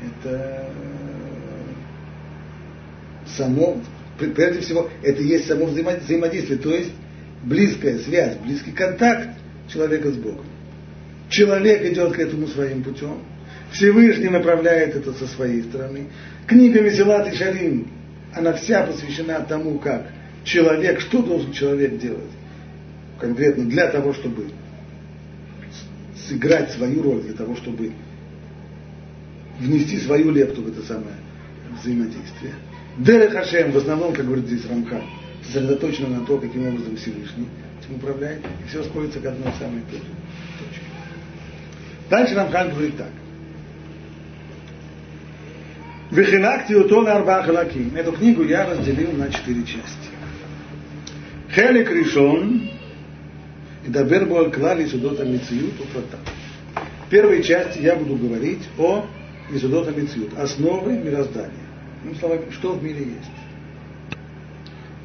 Это 0.04 0.70
само, 3.38 3.78
прежде 4.18 4.62
всего, 4.62 4.90
это 5.04 5.22
есть 5.22 5.48
само 5.48 5.66
взаимодействие, 5.66 6.58
то 6.58 6.74
есть 6.74 6.92
близкая 7.44 8.00
связь, 8.00 8.38
близкий 8.38 8.72
контакт 8.72 9.30
человека 9.68 10.12
с 10.12 10.18
Богом. 10.18 10.46
Человек 11.30 11.84
идет 11.92 12.14
к 12.14 12.20
этому 12.20 12.48
своим 12.48 12.84
путем, 12.84 13.20
Всевышний 13.72 14.30
направляет 14.30 14.96
это 14.96 15.14
со 15.14 15.28
своей 15.28 15.64
стороны. 15.64 16.08
Книга 16.46 16.82
Месилат 16.82 17.32
и 17.32 17.36
Шарим, 17.36 17.88
она 18.34 18.54
вся 18.54 18.84
посвящена 18.84 19.40
тому, 19.42 19.80
как 19.80 20.08
человек, 20.44 21.00
что 21.00 21.22
должен 21.22 21.54
человек 21.54 21.98
делать 21.98 22.32
конкретно 23.20 23.66
для 23.66 23.88
того, 23.88 24.14
чтобы 24.14 24.48
сыграть 26.32 26.72
свою 26.72 27.04
роль 27.04 27.22
для 27.22 27.34
того, 27.34 27.56
чтобы 27.58 27.92
внести 29.60 29.98
свою 30.00 30.32
лепту 30.32 30.62
в 30.62 30.70
это 30.70 30.82
самое 30.82 31.16
взаимодействие. 31.80 32.54
Дерех 32.98 33.34
Хашем, 33.34 33.72
в 33.72 33.78
основном, 33.78 34.14
как 34.14 34.26
говорит 34.26 34.46
здесь 34.46 34.66
Рамхан, 34.66 35.04
сосредоточено 35.44 36.20
на 36.20 36.26
то, 36.26 36.38
каким 36.38 36.68
образом 36.68 36.96
Всевышний 36.96 37.48
этим 37.80 37.96
управляет, 37.96 38.40
и 38.40 38.70
все 38.70 38.84
сходится 38.84 39.20
к 39.20 39.26
одной 39.26 39.52
самой 39.60 39.82
точке. 39.92 40.06
Дальше 42.10 42.36
Рамхан 42.36 42.70
говорит 42.72 42.98
так. 42.98 43.12
Вехилакти 46.12 46.74
утона 46.74 47.16
арба 47.16 47.44
халаким. 47.44 47.96
Эту 47.96 48.12
книгу 48.12 48.44
я 48.44 48.70
разделил 48.70 49.14
на 49.14 49.32
четыре 49.32 49.64
части. 49.64 50.10
Хелик 51.54 51.90
решен, 51.90 52.71
и 53.86 53.90
дабер 53.90 54.26
был 54.26 54.52
клали 54.52 54.86
судота 54.86 55.24
мициют 55.24 55.80
уфрата. 55.80 56.18
В 57.06 57.10
первой 57.10 57.44
части 57.44 57.80
я 57.80 57.96
буду 57.96 58.16
говорить 58.16 58.64
о 58.78 59.06
Исудота 59.54 59.92
Мициют, 59.92 60.38
основы 60.38 60.94
мироздания. 60.94 61.52
Ну, 62.04 62.16
словами, 62.16 62.50
что 62.52 62.74
в 62.74 62.84
мире 62.84 63.00
есть. 63.00 63.32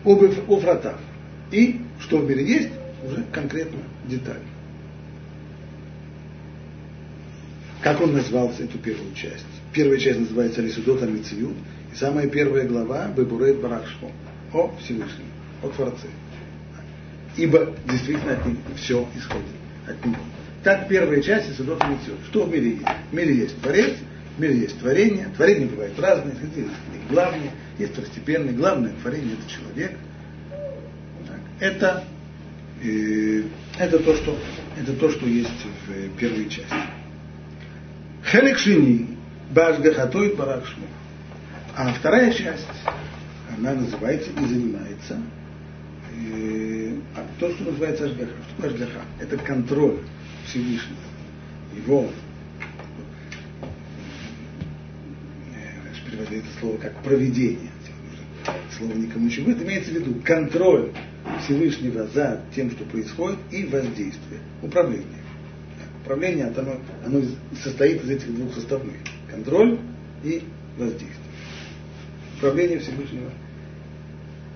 Об 0.04 0.23
уфратав. 0.49 0.99
И 1.50 1.80
что 2.00 2.18
в 2.18 2.28
мире 2.28 2.45
есть, 2.47 2.71
уже 3.04 3.25
конкретно 3.33 3.80
детали. 4.04 4.42
Как 7.83 8.00
он 8.00 8.12
назвал 8.12 8.52
эту 8.59 8.78
первую 8.78 9.14
часть? 9.14 9.45
Первая 9.73 9.99
часть 9.99 10.18
называется 10.18 10.62
Лисудота 10.62 11.06
Мициют, 11.06 11.56
и 11.92 11.97
самая 11.97 12.28
первая 12.28 12.66
глава 12.66 13.09
Бебурейт 13.09 13.61
Барахшмо 13.61 14.11
о 14.52 14.75
Всевышнем, 14.80 15.26
о 15.62 15.68
Творце. 15.68 16.09
Ибо 17.37 17.75
действительно 17.88 18.33
от 18.33 18.47
него 18.47 18.59
все 18.76 19.07
исходит 19.14 19.45
от 19.87 20.05
него. 20.05 20.16
Так 20.64 20.88
первая 20.88 21.23
часть 21.23 21.50
Исудота 21.50 21.87
Мициют. 21.87 22.19
Что 22.31 22.45
в 22.45 22.50
мире 22.50 22.71
есть? 22.71 22.87
В 23.11 23.14
мире 23.14 23.37
есть 23.37 23.61
Творец, 23.61 23.95
в 24.37 24.40
мире 24.40 24.59
есть 24.59 24.78
творение. 24.81 25.28
Творение 25.37 25.69
бывает 25.69 25.99
разное, 25.99 26.33
есть 26.33 26.71
главное, 27.09 27.50
есть 27.78 27.93
второстепенное. 27.93 28.52
Главное 28.52 28.93
творение– 29.02 29.35
это 29.38 29.50
человек. 29.50 29.99
Так. 31.26 31.40
Это, 31.61 32.05
э, 32.83 33.43
это, 33.78 33.99
то, 33.99 34.14
что, 34.16 34.38
это 34.81 34.93
то, 34.95 35.11
что 35.11 35.26
есть 35.26 35.50
в 35.87 35.90
э, 35.90 36.09
первой 36.19 36.49
части. 36.49 36.75
Хелек 38.25 38.59
шини 38.59 39.16
башгахатоид 39.52 40.37
баракшму. 40.37 40.87
А 41.76 41.93
вторая 41.93 42.33
часть, 42.33 42.66
она 43.57 43.75
называется 43.75 44.31
и 44.31 44.45
занимается 44.47 45.21
а 47.14 47.26
то, 47.38 47.52
что 47.52 47.64
называется 47.64 48.04
ажгаха. 48.04 48.32
Что 48.49 48.62
такое 48.62 48.70
ажгаха? 48.70 49.04
Это 49.20 49.37
контроль 49.38 49.99
Всевышнего, 50.46 50.96
его 51.76 52.11
переводит 56.16 56.44
это 56.44 56.61
слово 56.61 56.76
как 56.78 57.02
проведение. 57.02 57.70
Слово 58.76 58.92
никому 58.92 59.26
ничего. 59.26 59.50
Это 59.50 59.64
имеется 59.64 59.90
в 59.90 59.94
виду 59.94 60.20
контроль 60.23 60.92
Всевышнего 61.44 62.06
за 62.08 62.42
тем, 62.54 62.70
что 62.70 62.85
происходит, 62.85 63.38
и 63.50 63.64
воздействие, 63.64 64.40
управление. 64.62 65.06
Управление 66.02 66.46
оно, 66.46 66.80
оно 67.04 67.23
состоит 67.62 68.04
из 68.04 68.11
этих 68.11 68.35
двух 68.35 68.54
составных. 68.54 68.94
Контроль 69.28 69.78
и 70.23 70.42
воздействие. 70.78 71.11
Управление 72.37 72.78
Всевышнего 72.78 73.30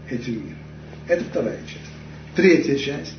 этим 0.09 0.35
миром. 0.35 0.59
Это 1.11 1.25
вторая 1.25 1.59
часть. 1.67 1.91
Третья 2.37 2.77
часть. 2.77 3.17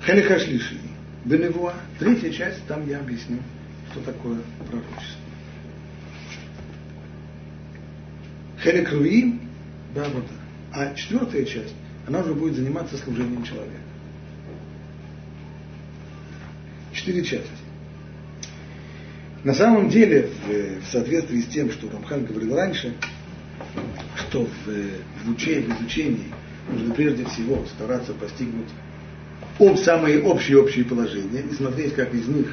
Халихашлиши. 0.00 0.78
Беневуа. 1.26 1.74
Третья 1.98 2.30
часть, 2.30 2.66
там 2.66 2.88
я 2.88 3.00
объясню, 3.00 3.40
что 3.90 4.00
такое 4.00 4.38
пророчество. 4.66 5.20
Хелек 8.62 8.90
Руим, 8.90 9.42
да, 9.94 10.08
вот. 10.08 10.24
А 10.72 10.94
четвертая 10.94 11.44
часть, 11.44 11.74
она 12.06 12.20
уже 12.20 12.32
будет 12.32 12.54
заниматься 12.54 12.96
служением 12.96 13.44
человека. 13.44 13.76
Четыре 16.94 17.22
части. 17.22 17.50
На 19.44 19.52
самом 19.52 19.90
деле, 19.90 20.30
в, 20.46 20.80
в 20.80 20.90
соответствии 20.90 21.42
с 21.42 21.46
тем, 21.48 21.70
что 21.70 21.90
Рамхан 21.90 22.24
говорил 22.24 22.56
раньше, 22.56 22.94
что 24.16 24.44
в, 24.44 25.24
в 25.24 25.30
учении, 25.30 25.66
в 25.66 25.80
изучении 25.80 26.32
нужно 26.70 26.94
прежде 26.94 27.24
всего 27.26 27.64
стараться 27.66 28.12
постигнуть 28.12 28.68
об, 29.58 29.76
самые 29.76 30.22
общие-общие 30.22 30.84
положения 30.84 31.40
и 31.40 31.54
смотреть, 31.54 31.94
как 31.94 32.12
из 32.14 32.26
них 32.26 32.48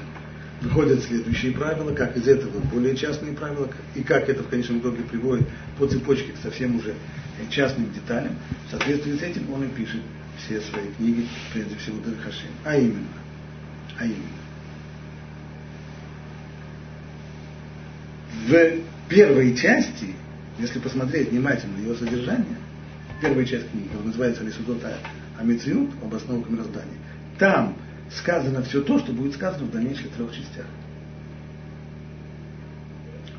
выходят 0.62 1.04
следующие 1.04 1.52
правила, 1.52 1.94
как 1.94 2.16
из 2.16 2.28
этого 2.28 2.60
более 2.72 2.96
частные 2.96 3.34
правила, 3.34 3.70
и 3.96 4.04
как 4.04 4.30
это 4.30 4.44
в 4.44 4.48
конечном 4.48 4.80
итоге 4.80 5.04
приводит 5.04 5.48
по 5.78 5.88
цепочке 5.88 6.32
к 6.32 6.38
совсем 6.38 6.78
уже 6.78 6.96
частным 7.50 7.92
деталям. 7.94 8.36
В 8.68 8.72
соответствии 8.72 9.18
с 9.18 9.22
этим 9.22 9.52
он 9.52 9.66
и 9.66 9.68
пишет 9.68 10.02
все 10.38 10.62
свои 10.62 10.86
книги, 10.98 11.28
прежде 11.54 11.76
всего 11.76 11.98
Дерхашем. 12.06 12.50
А 12.64 12.78
именно, 12.78 13.08
а 14.00 14.06
именно, 14.06 14.44
в 18.48 19.10
первой 19.10 19.56
части, 19.56 20.16
если 20.60 20.80
посмотреть 20.80 21.32
внимательно 21.32 21.78
ее 21.78 21.96
содержание, 21.96 22.58
первая 23.22 23.46
часть 23.46 23.70
книги, 23.72 23.90
называется 24.04 24.44
Лисудота 24.44 24.98
Амициют, 25.40 25.90
об 26.04 26.14
основах 26.14 26.50
мироздания, 26.50 26.98
там 27.40 27.76
сказано 28.12 28.62
все 28.64 28.82
то, 28.82 29.00
что 29.00 29.12
будет 29.12 29.34
сказано 29.34 29.66
в 29.66 29.72
дальнейших 29.72 30.10
трех 30.10 30.32
частях. 30.32 30.66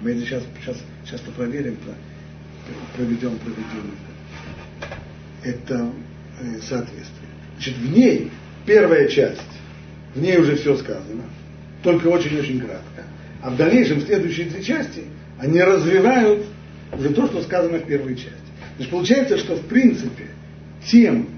Мы 0.01 0.11
это 0.11 0.21
сейчас, 0.21 0.43
сейчас, 0.61 0.77
сейчас 1.05 1.21
проверим, 1.21 1.77
проведем, 2.97 3.39
проведем 3.39 3.95
это 5.43 5.91
э, 6.41 6.59
соответствие. 6.61 7.29
Значит, 7.55 7.77
в 7.77 7.93
ней 7.93 8.31
первая 8.67 9.09
часть, 9.09 9.41
в 10.15 10.21
ней 10.21 10.39
уже 10.39 10.57
все 10.57 10.77
сказано, 10.77 11.23
только 11.83 12.09
очень-очень 12.09 12.61
кратко. 12.61 13.05
А 13.43 13.51
в 13.51 13.57
дальнейшем 13.57 14.01
следующие 14.01 14.51
три 14.51 14.65
части, 14.65 15.05
они 15.39 15.63
развивают 15.63 16.47
уже 16.93 17.11
то, 17.11 17.27
что 17.27 17.43
сказано 17.43 17.79
в 17.79 17.87
первой 17.87 18.15
части. 18.15 18.33
Значит, 18.77 18.91
получается, 18.91 19.39
что 19.39 19.57
в 19.57 19.67
принципе 19.67 20.29
тем, 20.87 21.29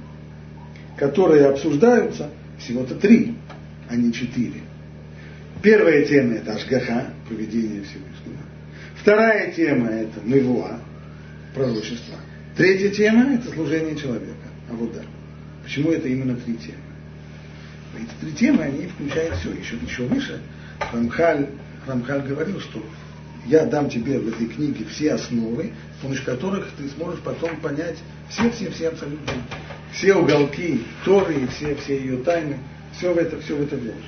которые 0.97 1.47
обсуждаются, 1.47 2.31
всего-то 2.59 2.95
три, 2.95 3.35
а 3.89 3.97
не 3.97 4.13
четыре. 4.13 4.63
Первая 5.63 6.05
тема 6.05 6.35
это 6.35 6.55
Ашгаха, 6.55 7.13
поведение 7.29 7.83
Всевышнего. 7.83 8.43
Вторая 8.97 9.53
тема 9.53 9.89
это 9.89 10.21
Мевуа, 10.25 10.81
пророчество. 11.55 12.17
Третья 12.57 12.91
тема 12.91 13.35
это 13.35 13.51
служение 13.51 13.97
человека. 13.97 14.49
А 14.71 14.75
вот 14.75 14.93
да. 14.95 15.03
Почему 15.63 15.91
это 15.91 16.09
именно 16.09 16.37
три 16.37 16.55
темы? 16.55 16.79
Эти 17.97 18.25
три 18.25 18.33
темы, 18.33 18.63
они 18.63 18.87
включают 18.87 19.37
все. 19.37 19.51
Еще, 19.53 19.77
еще 19.77 20.03
выше 20.05 20.41
Рамхаль, 20.93 21.49
Рамхаль 21.87 22.23
говорил, 22.23 22.61
что 22.61 22.83
я 23.49 23.65
дам 23.65 23.89
тебе 23.89 24.19
в 24.19 24.29
этой 24.29 24.47
книге 24.47 24.85
все 24.87 25.15
основы, 25.15 25.73
с 25.99 26.03
помощью 26.03 26.25
которых 26.25 26.69
ты 26.77 26.89
сможешь 26.89 27.21
потом 27.21 27.57
понять 27.61 27.99
все-все-все 28.29 28.89
абсолютно, 28.89 29.33
все 29.93 30.15
уголки 30.15 30.83
Торы 31.05 31.35
и 31.35 31.47
все, 31.47 31.75
все 31.77 31.99
ее 31.99 32.19
тайны, 32.19 32.59
все 32.97 33.15
в 33.15 33.19
это, 33.19 33.41
все 33.41 33.57
в 33.57 33.63
это 33.63 33.77
вложено. 33.77 34.03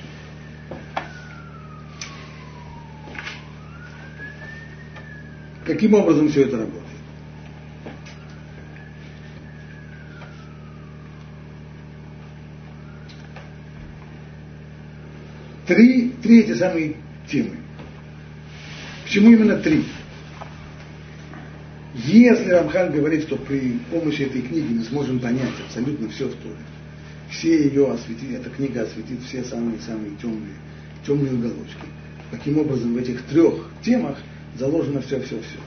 Каким 5.65 5.93
образом 5.93 6.29
все 6.29 6.43
это 6.43 6.57
работает? 6.57 6.85
Три, 15.67 16.09
три 16.23 16.41
эти 16.41 16.55
самые 16.55 16.95
темы. 17.29 17.57
Почему 19.09 19.31
именно 19.31 19.57
три? 19.57 19.85
Если 21.95 22.51
Рамхан 22.51 22.91
говорит, 22.91 23.23
что 23.23 23.37
при 23.37 23.79
помощи 23.89 24.21
этой 24.21 24.43
книги 24.43 24.71
мы 24.71 24.83
сможем 24.83 25.19
понять 25.19 25.49
абсолютно 25.65 26.09
все 26.09 26.27
в 26.27 26.35
Торе, 26.35 26.59
все 27.31 27.63
ее 27.63 27.91
осветит, 27.91 28.35
эта 28.35 28.51
книга 28.51 28.83
осветит 28.83 29.19
все 29.27 29.43
самые-самые 29.43 30.11
темные, 30.21 30.53
темные 31.07 31.33
уголочки. 31.33 31.87
Каким 32.29 32.59
образом 32.59 32.93
в 32.93 32.97
этих 32.97 33.23
трех 33.23 33.71
темах 33.81 34.15
заложено 34.59 35.01
все-все-все. 35.01 35.57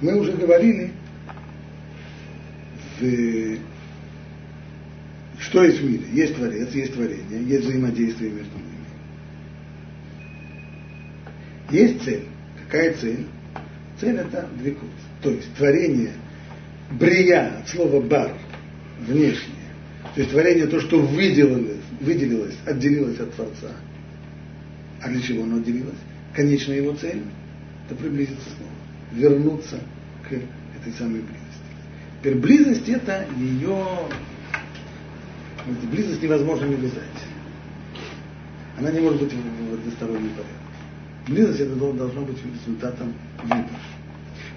Мы 0.00 0.16
уже 0.16 0.30
говорили, 0.30 0.92
в 3.00 3.58
что 5.40 5.64
есть 5.64 5.80
в 5.80 5.84
мире? 5.84 6.04
Есть 6.12 6.34
Творец, 6.36 6.72
есть 6.74 6.94
творение, 6.94 7.44
есть 7.46 7.64
взаимодействие 7.64 8.30
между 8.30 8.56
ними. 8.56 8.68
Есть 11.70 12.02
цель. 12.02 12.24
Какая 12.64 12.94
цель? 12.94 13.26
Цель 14.00 14.16
это 14.16 14.48
две 14.58 14.76
То 15.22 15.30
есть 15.30 15.52
творение 15.54 16.12
брия, 16.90 17.58
от 17.58 17.68
слова 17.68 18.00
бар, 18.00 18.32
внешнее. 19.00 19.54
То 20.14 20.20
есть 20.20 20.30
творение 20.30 20.66
то, 20.66 20.80
что 20.80 21.00
выделилось, 21.00 21.82
выделилось, 22.00 22.56
отделилось 22.64 23.18
от 23.20 23.34
Творца. 23.34 23.72
А 25.02 25.08
для 25.08 25.20
чего 25.20 25.44
оно 25.44 25.56
отделилось? 25.56 25.98
Конечная 26.34 26.76
его 26.76 26.94
цель– 26.94 27.22
это 27.86 27.94
приблизиться 27.94 28.48
снова, 28.56 28.72
вернуться 29.12 29.78
к 30.28 30.32
этой 30.32 30.92
самой 30.96 31.20
близости. 31.20 31.38
Теперь 32.20 32.36
близость– 32.36 32.88
это 32.88 33.26
ее... 33.38 33.84
Близость 35.90 36.22
невозможно 36.22 36.64
не 36.64 36.76
вязать. 36.76 37.02
Она 38.78 38.90
не 38.90 39.00
может 39.00 39.20
быть 39.20 39.32
в 39.32 39.74
одностороннем 39.74 40.30
порядке. 40.30 40.54
Близость 41.26 41.60
это 41.60 41.74
должно 41.74 42.22
быть 42.22 42.38
результатом 42.44 43.12
выбора. 43.42 43.68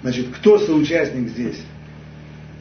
Значит, 0.02 0.28
кто 0.28 0.58
соучастник 0.58 1.28
здесь? 1.28 1.60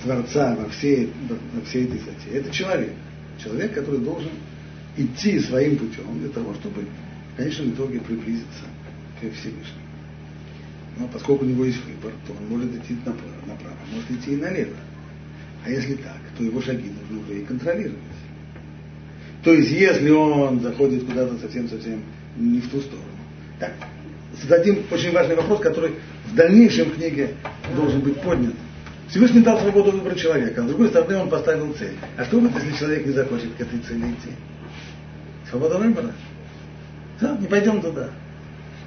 Творца 0.04 0.56
во 0.56 0.68
всей, 0.70 1.12
во 1.54 1.62
всей 1.66 1.86
этой 1.86 2.00
статье. 2.00 2.32
Это 2.34 2.52
человек. 2.52 2.94
Человек, 3.42 3.74
который 3.74 4.00
должен 4.00 4.32
идти 4.98 5.40
своим 5.40 5.78
путем 5.78 6.20
для 6.20 6.30
того, 6.30 6.54
чтобы 6.56 6.86
в 7.34 7.38
конечном 7.38 7.72
итоге 7.72 8.00
приблизиться 8.00 8.66
к 9.20 9.22
Всевышнему. 9.22 9.82
Но 10.98 11.08
поскольку 11.08 11.46
у 11.46 11.48
него 11.48 11.64
есть 11.64 11.80
выбор, 11.86 12.12
то 12.28 12.34
он 12.34 12.48
может 12.50 12.76
идти 12.76 12.96
направо, 13.06 13.32
направо 13.48 13.78
может 13.94 14.12
идти 14.12 14.34
и 14.34 14.38
налево. 14.38 14.76
А 15.64 15.70
если 15.70 15.96
так, 15.96 16.20
то 16.38 16.44
его 16.44 16.62
шаги 16.62 16.90
нужно 16.90 17.24
уже 17.24 17.42
и 17.42 17.46
контролировать. 17.46 18.00
То 19.44 19.54
есть, 19.54 19.72
если 19.72 20.10
он 20.12 20.60
заходит 20.62 21.06
куда-то 21.06 21.38
совсем-совсем 21.38 22.04
не 22.38 22.60
в 22.60 22.70
ту 22.70 22.80
сторону. 22.80 23.08
Так, 23.60 23.74
зададим 24.42 24.84
очень 24.92 25.12
важный 25.12 25.36
вопрос, 25.36 25.60
который 25.60 25.94
в 26.28 26.36
дальнейшем 26.36 26.92
книге 26.92 27.36
должен 27.76 28.02
быть 28.02 28.22
поднят. 28.22 28.54
Всевышний 29.10 29.42
дал 29.42 29.60
свободу 29.60 29.92
выбора 29.92 30.16
человека, 30.16 30.62
а 30.62 30.66
с 30.66 30.68
другой 30.68 30.88
стороны 30.88 31.18
он 31.18 31.30
поставил 31.30 31.74
цель. 31.74 31.96
А 32.18 32.24
что 32.24 32.40
будет, 32.40 32.56
если 32.56 32.78
человек 32.78 33.06
не 33.06 33.12
захочет 33.12 33.54
к 33.58 33.62
этой 33.62 33.80
цели 33.80 34.12
идти? 34.12 34.32
Свобода 35.50 35.78
выбора. 35.78 36.14
Да, 37.20 37.36
не 37.38 37.48
пойдем 37.48 37.82
туда. 37.82 38.10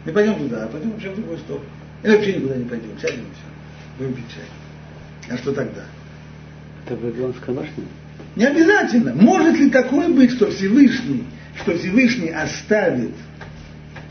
Не 0.06 0.12
пойдем 0.12 0.36
туда, 0.36 0.64
а 0.64 0.68
пойдем 0.68 0.92
вообще 0.92 1.10
в 1.10 1.16
другую 1.16 1.38
сторону. 1.38 1.66
Или 2.02 2.16
вообще 2.16 2.36
никуда 2.36 2.56
не 2.56 2.64
пойдем, 2.64 2.98
сядем 3.00 3.20
и 3.20 3.32
все. 3.34 3.98
Будем 3.98 4.14
пить 4.14 4.24
чай. 4.34 5.34
А 5.34 5.38
что 5.38 5.52
тогда? 5.52 5.84
Это 6.84 6.96
Вавилонская 6.96 7.54
башня? 7.54 7.84
Не 8.37 8.47
обязательно. 8.47 9.14
Может 9.14 9.59
ли 9.59 9.70
такое 9.70 10.09
быть, 10.09 10.33
что 10.33 10.51
Всевышний, 10.51 11.25
что 11.62 11.77
Всевышний 11.79 12.31
оставит 12.31 13.12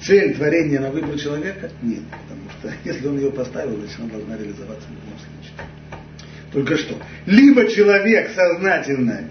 цель 0.02 0.34
творения 0.36 0.80
на 0.80 0.92
выбор 0.92 1.18
человека? 1.20 1.70
Нет, 1.82 2.04
потому 2.10 2.50
что 2.60 2.72
если 2.90 3.08
он 3.08 3.18
ее 3.18 3.32
поставил, 3.32 3.78
значит 3.78 4.00
она 4.00 4.10
должна 4.10 4.38
реализоваться 4.38 4.88
в 4.88 4.92
любом 4.92 5.20
случае. 5.20 5.68
Только 6.52 6.78
что. 6.78 6.96
Либо 7.26 7.68
человек 7.68 8.32
сознательно 8.34 9.30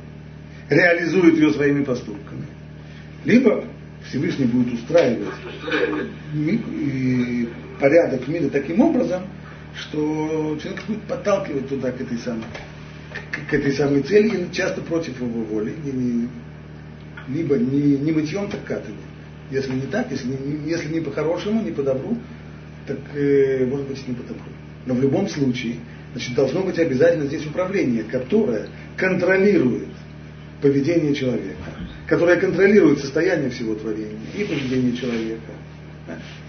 реализует 0.69 1.37
ее 1.37 1.53
своими 1.53 1.85
поступками, 1.85 2.47
либо 3.25 3.65
Всевышний 4.09 4.47
будет 4.47 4.75
устраивать 4.75 5.29
порядок 7.79 8.29
мира 8.29 8.49
таким 8.49 8.81
образом, 8.81 9.23
что 9.77 10.59
человек 10.63 10.83
будет 10.87 11.03
подталкивать 11.03 11.69
туда, 11.69 11.93
к 11.93 12.01
этой 12.01 12.19
самой, 12.19 12.45
к 13.53 13.55
этой 13.55 13.73
самой 13.73 14.01
цели, 14.01 14.47
и 14.47 14.55
часто 14.55 14.81
против 14.81 15.21
его 15.21 15.43
воли, 15.43 15.75
либо 17.29 17.59
не, 17.59 17.99
не 17.99 18.11
мытьем, 18.11 18.49
так 18.49 18.65
катанием. 18.65 18.97
Если 19.51 19.73
не 19.73 19.87
так, 19.89 20.11
если 20.11 20.29
не, 20.29 20.71
если 20.71 20.91
не 20.91 21.01
по-хорошему, 21.01 21.63
не 21.63 21.71
по-добру, 21.71 22.17
так 22.87 22.97
э, 23.15 23.67
может 23.67 23.87
быть 23.89 24.09
не 24.09 24.15
по 24.15 24.23
добру. 24.23 24.49
Но 24.87 24.95
в 24.95 25.03
любом 25.03 25.29
случае, 25.29 25.77
значит, 26.13 26.35
должно 26.35 26.63
быть 26.63 26.79
обязательно 26.79 27.27
здесь 27.27 27.45
управление, 27.45 28.05
которое 28.05 28.69
контролирует 28.97 29.89
поведение 30.63 31.15
человека, 31.15 31.63
которое 32.07 32.37
контролирует 32.37 33.01
состояние 33.01 33.51
всего 33.51 33.75
творения 33.75 34.17
и 34.35 34.45
поведение 34.45 34.97
человека. 34.97 35.53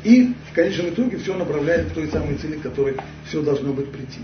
И 0.06 0.34
в 0.50 0.56
конечном 0.56 0.92
итоге 0.92 1.18
все 1.18 1.36
направляет 1.36 1.90
к 1.90 1.96
той 1.96 2.08
самой 2.08 2.36
цели, 2.38 2.56
к 2.56 2.62
которой 2.62 2.96
все 3.28 3.42
должно 3.42 3.74
быть 3.74 3.92
прийти. 3.92 4.22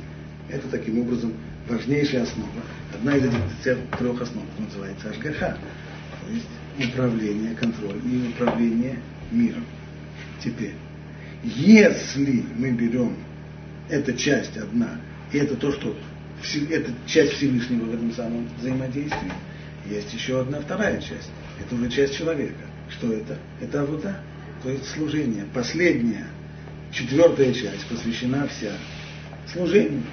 Это 0.49 0.67
таким 0.69 1.01
образом 1.01 1.33
важнейшая 1.67 2.23
основа, 2.23 2.49
одна 2.93 3.15
из 3.15 3.25
этих 3.25 3.97
трех 3.97 4.21
основ, 4.21 4.45
называется 4.57 5.09
Ашгаха, 5.09 5.57
то 6.25 6.33
есть 6.33 6.89
управление, 6.91 7.55
контроль 7.55 7.99
и 8.05 8.29
управление 8.33 8.99
миром. 9.31 9.65
Теперь, 10.43 10.73
если 11.43 12.45
мы 12.57 12.71
берем 12.71 13.15
эта 13.89 14.13
часть 14.13 14.57
одна, 14.57 14.99
и 15.31 15.37
это 15.37 15.55
то, 15.55 15.71
что 15.71 15.95
это 16.69 16.91
часть 17.05 17.33
Всевышнего 17.33 17.85
в 17.85 17.93
этом 17.93 18.13
самом 18.13 18.47
взаимодействии, 18.59 19.31
есть 19.85 20.13
еще 20.13 20.41
одна 20.41 20.59
вторая 20.61 20.99
часть. 21.01 21.31
Это 21.59 21.75
уже 21.75 21.89
часть 21.89 22.17
человека. 22.17 22.65
Что 22.89 23.13
это? 23.13 23.37
Это 23.61 23.81
авуда, 23.81 24.21
то 24.63 24.69
есть 24.69 24.87
служение. 24.89 25.45
Последняя, 25.53 26.27
четвертая 26.91 27.53
часть 27.53 27.85
посвящена 27.87 28.47
вся 28.47 28.71
служению. 29.51 30.03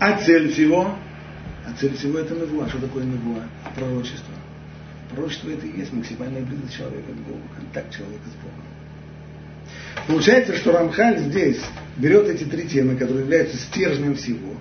А 0.00 0.18
цель 0.18 0.50
всего 0.52 0.96
а 1.70 1.78
цель 1.78 1.94
всего 1.96 2.18
это 2.18 2.34
навуа. 2.34 2.68
Что 2.68 2.78
такое 2.78 3.04
навуа? 3.04 3.42
Пророчество. 3.74 4.34
Пророчество 5.10 5.50
это 5.50 5.66
и 5.66 5.78
есть 5.78 5.92
максимальная 5.92 6.42
близость 6.42 6.76
человека 6.76 7.12
к 7.12 7.28
Богу, 7.28 7.42
контакт 7.56 7.94
человека 7.94 8.24
с 8.26 8.34
Богом. 8.42 8.64
Получается, 10.06 10.56
что 10.56 10.72
Рамхаль 10.72 11.18
здесь 11.18 11.60
берет 11.96 12.28
эти 12.28 12.44
три 12.44 12.66
темы, 12.68 12.96
которые 12.96 13.20
являются 13.20 13.56
стержнем 13.56 14.14
всего, 14.14 14.54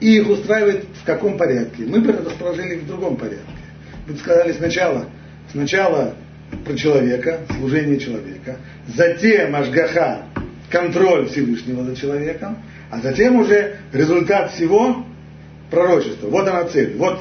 и 0.00 0.16
их 0.16 0.28
устраивает 0.28 0.84
в 1.02 1.04
каком 1.04 1.36
порядке? 1.36 1.84
Мы 1.84 2.00
бы 2.00 2.12
расположили 2.12 2.76
их 2.76 2.82
в 2.82 2.86
другом 2.86 3.16
порядке. 3.16 3.44
Мы 4.06 4.16
сказали 4.16 4.52
сначала, 4.52 5.08
сначала 5.50 6.14
про 6.64 6.74
человека, 6.74 7.40
служение 7.58 7.98
человека, 7.98 8.56
затем 8.86 9.54
Ашгаха, 9.54 10.22
контроль 10.70 11.28
Всевышнего 11.28 11.82
над 11.82 11.96
человеком, 11.98 12.58
а 12.90 13.00
затем 13.00 13.36
уже 13.36 13.76
результат 13.92 14.52
всего 14.52 15.04
пророчество. 15.70 16.28
Вот 16.28 16.46
она 16.46 16.64
цель, 16.64 16.96
вот 16.96 17.20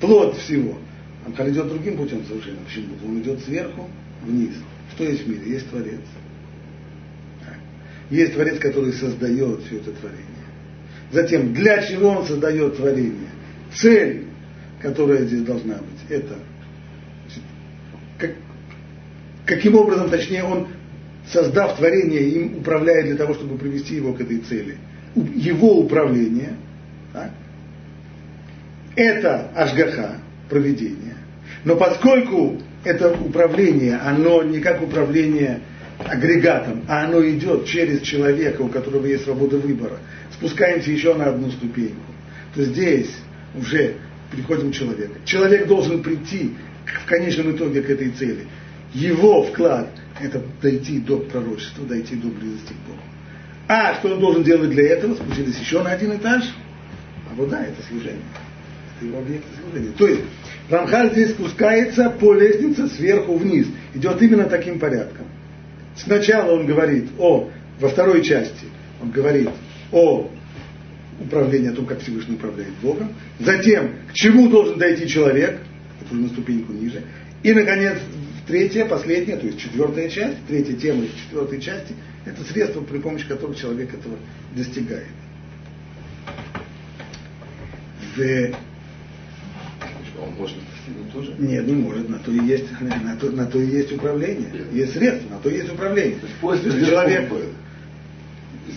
плод 0.00 0.36
всего. 0.38 0.78
Амхаль 1.26 1.50
идет 1.50 1.68
другим 1.68 1.96
путем 1.96 2.24
совершенно. 2.26 2.58
Почему? 2.66 2.94
Он 3.06 3.20
идет 3.20 3.40
сверху 3.40 3.88
вниз. 4.22 4.54
Что 4.94 5.04
есть 5.04 5.24
в 5.24 5.28
мире? 5.28 5.52
Есть 5.52 5.68
Творец. 5.70 6.00
Есть 8.10 8.34
Творец, 8.34 8.58
который 8.58 8.92
создает 8.92 9.62
все 9.64 9.76
это 9.76 9.92
творение. 9.92 10.24
Затем, 11.12 11.52
для 11.52 11.82
чего 11.82 12.08
он 12.08 12.26
создает 12.26 12.76
творение? 12.76 13.30
Цель, 13.74 14.24
которая 14.80 15.24
здесь 15.26 15.42
должна 15.42 15.74
быть, 15.74 16.10
это 16.10 16.34
как, 18.18 18.32
каким 19.46 19.74
образом, 19.76 20.10
точнее, 20.10 20.44
он, 20.44 20.68
создав 21.32 21.76
творение, 21.76 22.28
им 22.28 22.58
управляет 22.58 23.06
для 23.06 23.16
того, 23.16 23.34
чтобы 23.34 23.58
привести 23.58 23.96
его 23.96 24.12
к 24.12 24.20
этой 24.20 24.38
цели. 24.38 24.76
Его 25.14 25.80
управление, 25.80 26.56
так, 27.12 27.30
это 28.94 29.50
Ашгаха, 29.54 30.16
проведение. 30.48 31.16
Но 31.64 31.76
поскольку 31.76 32.60
это 32.84 33.12
управление, 33.12 33.96
оно 33.96 34.42
не 34.42 34.60
как 34.60 34.82
управление 34.82 35.60
агрегатом, 35.98 36.84
а 36.88 37.04
оно 37.04 37.26
идет 37.28 37.66
через 37.66 38.02
человека, 38.02 38.62
у 38.62 38.68
которого 38.68 39.06
есть 39.06 39.24
свобода 39.24 39.58
выбора, 39.58 39.98
спускаемся 40.32 40.90
еще 40.90 41.14
на 41.14 41.26
одну 41.26 41.50
ступеньку, 41.50 42.12
то 42.54 42.62
здесь 42.62 43.10
уже 43.56 43.94
приходим 44.30 44.70
к 44.70 44.74
человеку. 44.74 45.14
Человек 45.24 45.66
должен 45.66 46.02
прийти 46.02 46.54
в 46.86 47.06
конечном 47.06 47.52
итоге 47.52 47.82
к 47.82 47.90
этой 47.90 48.10
цели. 48.10 48.46
Его 48.94 49.42
вклад– 49.42 49.88
это 50.20 50.42
дойти 50.62 50.98
до 51.00 51.18
пророчества, 51.18 51.84
дойти 51.86 52.16
до 52.16 52.28
близости 52.28 52.72
к 52.72 52.88
Богу. 52.88 53.00
А 53.68 53.94
что 53.94 54.14
он 54.14 54.20
должен 54.20 54.42
делать 54.42 54.70
для 54.70 54.88
этого? 54.88 55.14
Спустились 55.14 55.58
еще 55.58 55.82
на 55.82 55.90
один 55.90 56.16
этаж. 56.16 56.44
А 57.30 57.34
вот 57.34 57.50
да, 57.50 57.64
это 57.64 57.82
служение 57.86 58.22
его 59.04 59.18
объекта 59.18 59.48
служения. 59.60 59.92
То 59.96 60.06
есть 60.06 60.22
Рамхаль 60.70 61.12
здесь 61.12 61.30
спускается 61.30 62.10
по 62.10 62.34
лестнице 62.34 62.88
сверху 62.88 63.36
вниз. 63.36 63.66
Идет 63.94 64.20
именно 64.22 64.44
таким 64.44 64.78
порядком. 64.78 65.26
Сначала 65.96 66.52
он 66.52 66.66
говорит 66.66 67.08
о, 67.18 67.50
во 67.80 67.88
второй 67.88 68.22
части, 68.22 68.66
он 69.02 69.10
говорит 69.10 69.50
о 69.92 70.30
управлении, 71.20 71.70
о 71.70 71.72
том, 71.72 71.86
как 71.86 72.00
Всевышний 72.00 72.36
управляет 72.36 72.72
Богом. 72.82 73.12
Затем, 73.40 73.92
к 74.10 74.14
чему 74.14 74.48
должен 74.48 74.78
дойти 74.78 75.08
человек, 75.08 75.58
это 76.00 76.14
уже 76.14 76.22
на 76.22 76.28
ступеньку 76.28 76.72
ниже. 76.72 77.02
И, 77.42 77.52
наконец, 77.52 77.98
третья, 78.48 78.86
последняя, 78.86 79.36
то 79.36 79.46
есть 79.46 79.60
четвертая 79.60 80.08
часть, 80.08 80.38
третья 80.48 80.74
тема 80.74 81.04
из 81.04 81.12
четвертой 81.12 81.60
части, 81.60 81.94
это 82.24 82.42
средство, 82.42 82.80
при 82.80 82.98
помощи 82.98 83.28
которого 83.28 83.54
человек 83.54 83.94
этого 83.94 84.16
достигает. 84.56 85.06
В 88.16 88.54
он 90.20 90.34
может 90.34 90.56
достигнуть 90.56 91.12
тоже? 91.12 91.34
Нет, 91.38 91.66
не 91.66 91.74
может. 91.74 92.08
На 92.08 92.18
то 92.18 92.32
и 92.32 92.44
есть, 92.44 92.66
на 92.80 93.16
то, 93.16 93.30
на 93.30 93.46
то 93.46 93.60
и 93.60 93.66
есть 93.66 93.92
управление. 93.92 94.50
Есть 94.72 94.94
средства, 94.94 95.34
на 95.34 95.38
то 95.38 95.48
и 95.48 95.58
есть 95.58 95.72
управление. 95.72 96.18
То 96.18 96.26
есть 96.26 96.38
после 96.40 96.86
человек, 96.86 97.30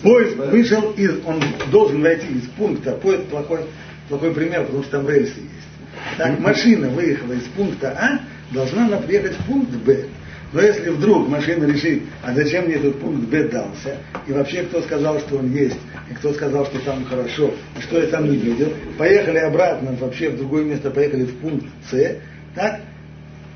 Поезд 0.02 0.36
вышел 0.36 0.92
из, 0.92 1.24
он 1.26 1.42
должен 1.70 2.00
войти 2.00 2.26
из 2.26 2.48
пункта, 2.56 2.92
поезд 2.92 3.26
плохой, 3.26 3.60
плохой 4.08 4.32
пример, 4.32 4.64
потому 4.64 4.82
что 4.84 4.98
там 4.98 5.08
рельсы 5.08 5.38
есть. 5.38 6.16
Так, 6.16 6.40
машина 6.40 6.88
выехала 6.88 7.34
из 7.34 7.42
пункта 7.42 7.90
А, 7.90 8.20
должна 8.52 8.86
она 8.86 8.98
приехать 8.98 9.36
в 9.38 9.46
пункт 9.46 9.70
Б. 9.70 10.06
Но 10.52 10.60
если 10.60 10.90
вдруг 10.90 11.28
машина 11.28 11.64
решит, 11.64 12.02
а 12.22 12.34
зачем 12.34 12.66
мне 12.66 12.74
этот 12.74 13.00
пункт 13.00 13.26
Б 13.28 13.48
дался, 13.48 13.96
и 14.26 14.32
вообще 14.32 14.64
кто 14.64 14.82
сказал, 14.82 15.18
что 15.20 15.36
он 15.38 15.50
есть, 15.50 15.78
и 16.10 16.14
кто 16.14 16.32
сказал, 16.34 16.66
что 16.66 16.78
там 16.80 17.04
хорошо, 17.06 17.52
и 17.78 17.80
что 17.80 17.98
я 17.98 18.06
там 18.08 18.30
не 18.30 18.36
видел, 18.36 18.72
поехали 18.98 19.38
обратно 19.38 19.96
вообще 19.98 20.28
в 20.28 20.36
другое 20.36 20.64
место, 20.64 20.90
поехали 20.90 21.24
в 21.24 21.36
пункт 21.38 21.64
С, 21.90 22.18
так, 22.54 22.80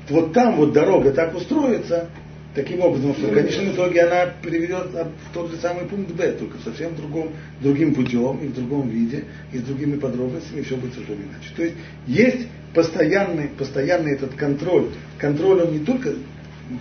вот 0.09 0.33
там 0.33 0.55
вот 0.55 0.73
дорога 0.73 1.11
так 1.11 1.35
устроится, 1.35 2.09
таким 2.57 2.81
образом, 2.81 3.13
что 3.13 3.27
в 3.27 3.33
конечном 3.33 3.71
итоге 3.71 4.01
она 4.01 4.33
приведет 4.41 4.87
в 4.87 5.33
тот 5.33 5.51
же 5.51 5.57
самый 5.57 5.85
пункт 5.85 6.11
Б, 6.11 6.31
только 6.31 6.57
совсем 6.63 6.95
другом, 6.95 7.31
другим 7.61 7.93
путем 7.93 8.39
и 8.39 8.47
в 8.47 8.55
другом 8.55 8.89
виде, 8.89 9.25
и 9.53 9.59
с 9.59 9.61
другими 9.61 9.97
подробностями, 9.97 10.61
и 10.61 10.63
все 10.63 10.75
будет 10.75 10.93
совершенно 10.93 11.21
иначе. 11.21 11.53
То 11.55 11.63
есть 11.63 11.75
есть 12.07 12.47
постоянный, 12.73 13.49
постоянный 13.49 14.13
этот 14.13 14.33
контроль. 14.33 14.87
Контроль 15.19 15.61
он 15.61 15.71
не 15.71 15.85
только 15.85 16.15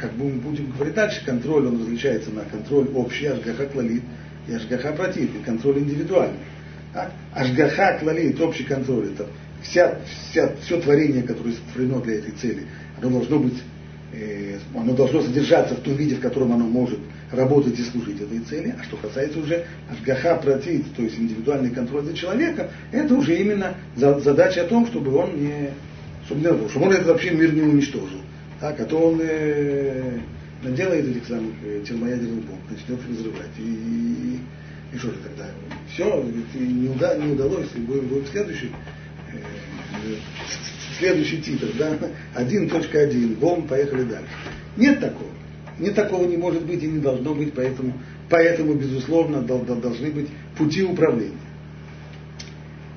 как 0.00 0.14
бы 0.14 0.24
мы 0.24 0.40
будем 0.40 0.72
говорить 0.72 0.94
дальше, 0.94 1.24
контроль, 1.24 1.66
он 1.66 1.80
различается 1.80 2.30
на 2.30 2.42
контроль 2.44 2.88
общий, 2.94 3.26
ашгаха 3.26 3.66
клалит, 3.66 4.02
и 4.48 4.54
ашгаха 4.54 4.92
против, 4.92 5.34
и 5.34 5.44
контроль 5.44 5.78
индивидуальный. 5.78 6.40
Так? 6.92 7.12
Ашгаха 7.34 7.98
клалит, 8.00 8.40
общий 8.40 8.64
контроль, 8.64 9.12
это 9.12 9.26
вся, 9.62 10.00
вся, 10.30 10.54
все 10.62 10.80
творение, 10.80 11.22
которое 11.22 11.52
сотворено 11.52 12.00
для 12.00 12.14
этой 12.14 12.32
цели, 12.32 12.62
оно 12.98 13.10
должно 13.10 13.38
быть, 13.38 13.62
оно 14.74 14.94
должно 14.94 15.22
содержаться 15.22 15.74
в 15.74 15.80
том 15.80 15.94
виде, 15.94 16.16
в 16.16 16.20
котором 16.20 16.52
оно 16.52 16.64
может 16.64 16.98
работать 17.32 17.78
и 17.78 17.82
служить 17.82 18.20
этой 18.20 18.40
цели. 18.40 18.74
А 18.78 18.84
что 18.84 18.96
касается 18.96 19.38
уже 19.38 19.66
ашгаха 19.90 20.36
против, 20.36 20.84
то 20.96 21.02
есть 21.02 21.18
индивидуальный 21.18 21.70
контроль 21.70 22.04
за 22.04 22.14
человека, 22.14 22.70
это 22.92 23.14
уже 23.14 23.36
именно 23.36 23.74
задача 23.96 24.62
о 24.62 24.66
том, 24.66 24.86
чтобы 24.86 25.14
он 25.16 25.36
не, 25.36 25.70
чтобы, 26.26 26.40
не, 26.40 26.68
чтобы 26.68 26.86
он 26.86 26.92
этот 26.92 27.06
вообще 27.06 27.30
мир 27.30 27.52
не 27.52 27.62
уничтожил. 27.62 28.20
Так, 28.60 28.80
а 28.80 28.84
то 28.84 28.98
он 28.98 29.20
э, 29.22 30.18
наделает 30.62 31.08
этих 31.08 31.26
самых 31.26 31.52
э, 31.62 31.82
термоядерных 31.86 32.44
бомб, 32.44 32.60
начнет 32.70 33.00
разрывать. 33.08 33.50
И, 33.58 33.62
и, 33.62 34.40
и 34.94 34.98
что 34.98 35.08
же 35.08 35.16
тогда? 35.22 35.46
Все, 35.92 36.24
не, 36.54 36.88
уда, 36.88 37.16
не 37.16 37.32
удалось, 37.32 37.68
и 37.74 37.80
будем, 37.80 38.06
будем 38.06 38.26
следующий, 38.26 38.70
э, 39.32 40.16
следующий 40.98 41.40
титр, 41.42 41.68
да, 41.78 41.96
1.1, 42.34 43.36
бомб, 43.36 43.68
поехали 43.68 44.02
дальше. 44.04 44.28
Нет 44.76 45.00
такого. 45.00 45.30
Нет 45.78 45.94
такого 45.94 46.26
не 46.26 46.36
может 46.36 46.64
быть 46.64 46.82
и 46.82 46.86
не 46.86 46.98
должно 47.00 47.34
быть, 47.34 47.52
поэтому, 47.52 47.92
поэтому 48.30 48.74
безусловно, 48.74 49.42
должны 49.42 50.10
быть 50.10 50.28
пути 50.56 50.82
управления. 50.82 51.34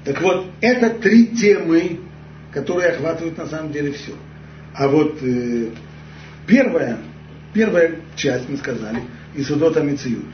Так 0.06 0.22
вот, 0.22 0.48
это 0.62 0.92
три 0.92 1.28
темы, 1.28 2.00
которые 2.52 2.90
охватывают 2.90 3.38
на 3.38 3.48
самом 3.48 3.72
деле 3.72 3.92
все. 3.92 4.14
А 4.74 4.88
вот 4.88 5.18
э, 5.22 5.68
первая, 6.48 7.00
первая 7.54 7.98
часть, 8.16 8.48
мы 8.48 8.58
сказали, 8.58 9.02
Исудота 9.36 9.82
Мециют. 9.82 10.26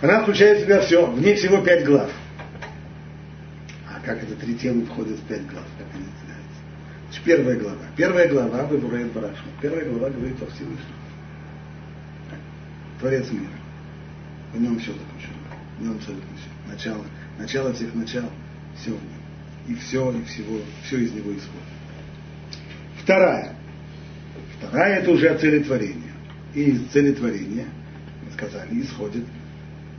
Она 0.00 0.22
включает 0.22 0.58
в 0.58 0.62
себя 0.62 0.80
все, 0.80 1.06
в 1.06 1.20
ней 1.20 1.34
всего 1.34 1.58
пять 1.58 1.84
глав. 1.84 2.10
Как 4.10 4.24
это 4.24 4.34
три 4.34 4.56
темы 4.56 4.86
входят 4.86 5.20
в 5.20 5.22
пять 5.28 5.46
глав, 5.46 5.64
как 5.78 5.86
они 5.94 6.02
называются? 6.02 6.60
Значит, 7.06 7.24
первая 7.24 7.56
глава. 7.60 7.82
Первая 7.96 8.28
глава 8.28 8.64
Выбурает 8.64 9.12
Барашма. 9.12 9.46
Первая 9.62 9.84
глава 9.84 10.10
говорит 10.10 10.42
о 10.42 10.46
Всевышнем. 10.46 10.96
Творец 12.98 13.30
мира. 13.30 13.52
В 14.52 14.60
нем 14.60 14.80
все 14.80 14.90
заключено. 14.90 15.36
В 15.78 15.82
нем 15.84 15.92
абсолютно 15.94 16.28
все. 16.36 16.72
Начало, 16.72 17.04
начало 17.38 17.72
всех 17.72 17.94
начал, 17.94 18.28
все 18.74 18.90
в 18.90 18.94
нем. 18.94 19.22
И 19.68 19.74
все, 19.76 20.10
и 20.10 20.24
всего, 20.24 20.58
все 20.82 20.98
из 20.98 21.12
него 21.12 21.30
исходит. 21.30 21.70
Вторая. 23.04 23.54
Вторая 24.58 25.02
это 25.02 25.12
уже 25.12 25.28
оцелетворение. 25.28 26.12
И 26.56 26.62
из 26.62 26.84
целетворения, 26.88 27.66
мы 28.26 28.32
сказали, 28.32 28.82
исходит, 28.82 29.24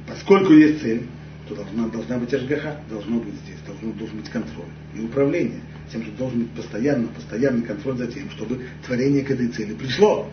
поскольку 0.06 0.52
есть 0.52 0.82
цель, 0.82 1.08
то 1.48 1.56
должна, 1.56 1.88
должна 1.88 2.18
быть 2.18 2.34
ажгаха, 2.34 2.80
должно 2.90 3.18
быть 3.18 3.34
здесь, 3.46 3.60
должно, 3.66 3.92
должен 3.94 4.18
быть 4.18 4.30
контроль 4.30 4.66
и 4.96 5.02
управление. 5.02 5.62
Тем, 5.92 6.04
что 6.04 6.12
должен 6.14 6.44
быть 6.44 6.52
постоянно, 6.52 7.08
постоянный 7.08 7.64
контроль 7.64 7.98
за 7.98 8.08
тем, 8.08 8.30
чтобы 8.32 8.66
творение 8.86 9.24
к 9.24 9.32
этой 9.32 9.48
цели 9.50 9.74
пришло. 9.74 10.30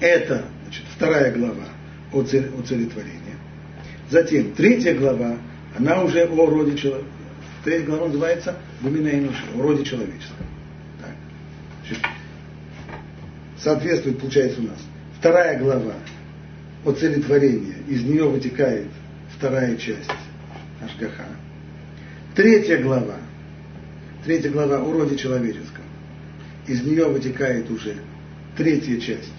Это 0.00 0.44
значит, 0.64 0.84
вторая 0.94 1.32
глава 1.32 1.68
о, 2.12 2.22
цель, 2.22 2.50
о 2.58 2.62
целетворении. 2.62 3.20
Затем 4.10 4.52
третья 4.52 4.94
глава, 4.94 5.38
она 5.76 6.02
уже 6.02 6.24
о 6.24 6.46
роде 6.46 6.76
человека, 6.76 7.08
Третья 7.64 7.86
глава 7.86 8.08
называется 8.08 8.56
Гумина 8.82 9.08
Инуша, 9.08 9.42
вроде 9.54 9.84
человеческого. 9.84 10.46
Так. 11.00 12.10
Соответствует, 13.58 14.18
получается, 14.18 14.60
у 14.60 14.64
нас 14.64 14.78
вторая 15.18 15.58
глава 15.58 15.94
о 16.84 16.92
целетворении. 16.92 17.76
Из 17.88 18.02
нее 18.02 18.28
вытекает 18.28 18.88
вторая 19.36 19.76
часть 19.76 20.10
Ашгаха. 20.82 21.26
Третья 22.34 22.78
глава. 22.78 23.16
Третья 24.24 24.50
глава 24.50 24.78
о 24.78 24.92
роде 24.92 25.16
человеческом. 25.16 25.84
Из 26.66 26.82
нее 26.82 27.06
вытекает 27.06 27.70
уже 27.70 27.96
третья 28.56 28.98
часть 29.00 29.32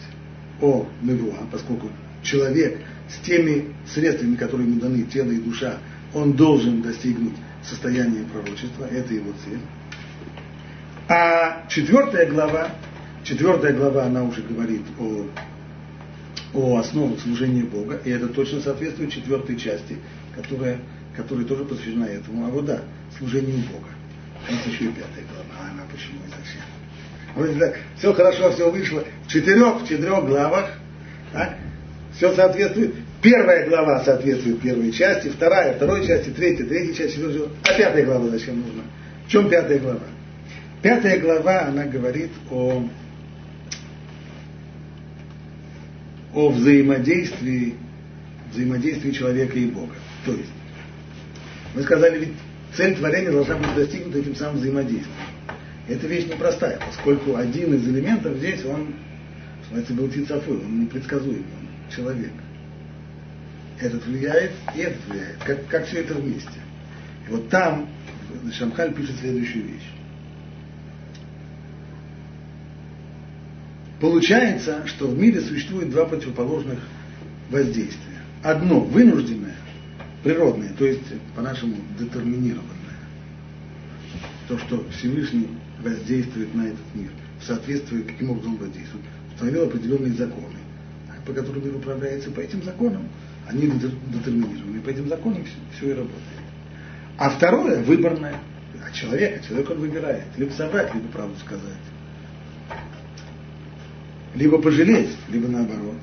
о 0.62 0.88
Мевуа, 1.02 1.48
поскольку 1.52 1.90
человек 2.24 2.80
с 3.10 3.26
теми 3.26 3.74
средствами, 3.88 4.36
которые 4.36 4.68
ему 4.68 4.80
даны, 4.80 5.04
тело 5.04 5.32
и 5.32 5.40
душа, 5.40 5.78
он 6.14 6.34
должен 6.34 6.82
достигнуть 6.82 7.36
состояние 7.64 8.24
пророчества, 8.26 8.86
это 8.86 9.14
его 9.14 9.32
цель. 9.44 9.60
А 11.08 11.68
четвертая 11.68 12.28
глава, 12.28 12.70
четвертая 13.24 13.74
глава, 13.74 14.06
она 14.06 14.24
уже 14.24 14.42
говорит 14.42 14.82
о, 15.00 15.26
о 16.56 16.78
основах 16.78 17.20
служения 17.20 17.64
Бога, 17.64 18.00
и 18.06 18.10
это 18.10 18.28
точно 18.28 18.62
соответствует 18.62 19.12
четвертой 19.12 19.58
части, 19.58 19.98
которая, 20.36 20.80
которая 21.16 21.46
тоже 21.46 21.66
посвящена 21.66 22.06
этому, 22.06 22.46
а 22.46 22.50
вот 22.50 22.66
да, 22.66 22.82
служению 23.18 23.58
Бога. 23.72 23.90
Есть 24.50 24.66
еще 24.68 24.86
и 24.86 24.88
пятая 24.88 25.26
глава, 25.34 25.60
а 25.60 25.72
она 25.72 25.84
почему 25.92 26.20
и 26.26 26.30
зачем? 26.30 26.62
Вот, 27.36 27.60
так, 27.60 27.80
все 27.98 28.14
хорошо, 28.14 28.52
все 28.52 28.72
вышло. 28.72 29.04
В 29.26 29.32
четырех, 29.32 29.82
в 29.82 29.88
четырех 29.88 30.26
главах 30.26 30.72
так, 31.34 31.58
все 32.16 32.34
соответствует. 32.34 32.96
Первая 33.22 33.68
глава 33.68 34.04
соответствует 34.04 34.62
первой 34.62 34.92
части, 34.92 35.30
вторая, 35.30 35.74
второй 35.74 36.06
части, 36.06 36.30
третья, 36.30 36.64
третьей 36.64 36.96
части. 36.96 37.20
А 37.64 37.74
пятая 37.74 38.06
глава 38.06 38.30
зачем 38.30 38.62
нужна? 38.62 38.84
В 39.26 39.32
чем 39.32 39.50
пятая 39.50 39.80
глава? 39.80 40.04
Пятая 40.82 41.20
глава, 41.20 41.66
она 41.66 41.86
говорит 41.86 42.30
о, 42.52 42.88
о 46.36 46.50
взаимодействии, 46.50 47.76
взаимодействии 48.52 49.12
человека 49.12 49.58
и 49.58 49.66
Бога. 49.68 49.96
То 50.26 50.34
есть, 50.34 50.52
мы 51.74 51.82
сказали, 51.82 52.20
ведь 52.20 52.34
цель 52.76 52.96
творения 52.96 53.32
должна 53.32 53.56
быть 53.56 53.74
достигнута 53.74 54.20
этим 54.20 54.36
самым 54.36 54.58
взаимодействием. 54.58 55.16
Эта 55.88 56.08
вещь 56.08 56.26
непростая, 56.26 56.80
поскольку 56.86 57.36
один 57.38 57.74
из 57.74 57.88
элементов 57.88 58.38
здесь, 58.38 58.64
он, 58.66 58.96
называется, 59.62 59.94
был 59.94 60.08
птицофыл, 60.10 60.62
он 60.62 60.82
непредсказуемый, 60.82 61.40
он 61.40 61.96
человек 61.96 62.32
этот 63.80 64.06
влияет, 64.06 64.52
и 64.76 64.80
этот 64.80 65.06
влияет. 65.08 65.38
Как, 65.44 65.68
как 65.68 65.86
все 65.88 66.02
это 66.02 66.16
вместе. 66.16 66.60
И 67.28 67.32
вот 67.32 67.50
там 67.50 67.90
Шамхаль 68.52 68.94
пишет 68.94 69.18
следующую 69.20 69.66
вещь. 69.66 69.90
Получается, 74.00 74.86
что 74.88 75.08
в 75.08 75.18
мире 75.18 75.42
существует 75.42 75.90
два 75.90 76.06
противоположных 76.06 76.80
воздействия. 77.50 78.20
Одно 78.44 78.82
вынужденное, 78.82 79.56
природное, 80.24 80.74
то 80.78 80.86
есть 80.86 81.04
по-нашему 81.36 81.76
детерминированное. 81.98 82.72
То, 84.48 84.58
что 84.60 84.86
Всевышний 84.98 85.50
воздействует 85.82 86.54
на 86.54 86.64
этот 86.64 86.96
мир, 86.96 87.10
в 87.40 87.46
соответствии, 87.46 88.02
каким 88.02 88.32
образом 88.32 88.54
он 88.54 88.60
воздействует, 88.60 89.06
установил 89.34 89.64
определенные 89.64 90.14
законы, 90.14 90.58
по 91.26 91.34
которым 91.34 91.66
мир 91.66 91.76
управляется, 91.76 92.30
по 92.32 92.40
этим 92.40 92.64
законам 92.64 93.08
они 93.48 93.72
детерминированы. 94.12 94.82
По 94.82 94.90
этим 94.90 95.08
законам 95.08 95.44
все, 95.44 95.56
все 95.78 95.90
и 95.90 95.94
работает. 95.94 96.22
А 97.18 97.30
второе, 97.30 97.84
выборное, 97.84 98.40
от 98.86 98.94
человека. 98.94 99.44
Человек 99.48 99.70
он 99.70 99.80
выбирает. 99.80 100.26
Либо 100.38 100.52
соврать, 100.52 100.94
либо 100.94 101.08
правду 101.10 101.36
сказать. 101.40 101.64
Либо 104.36 104.62
пожалеть, 104.62 105.16
либо 105.30 105.48
наоборот. 105.48 105.96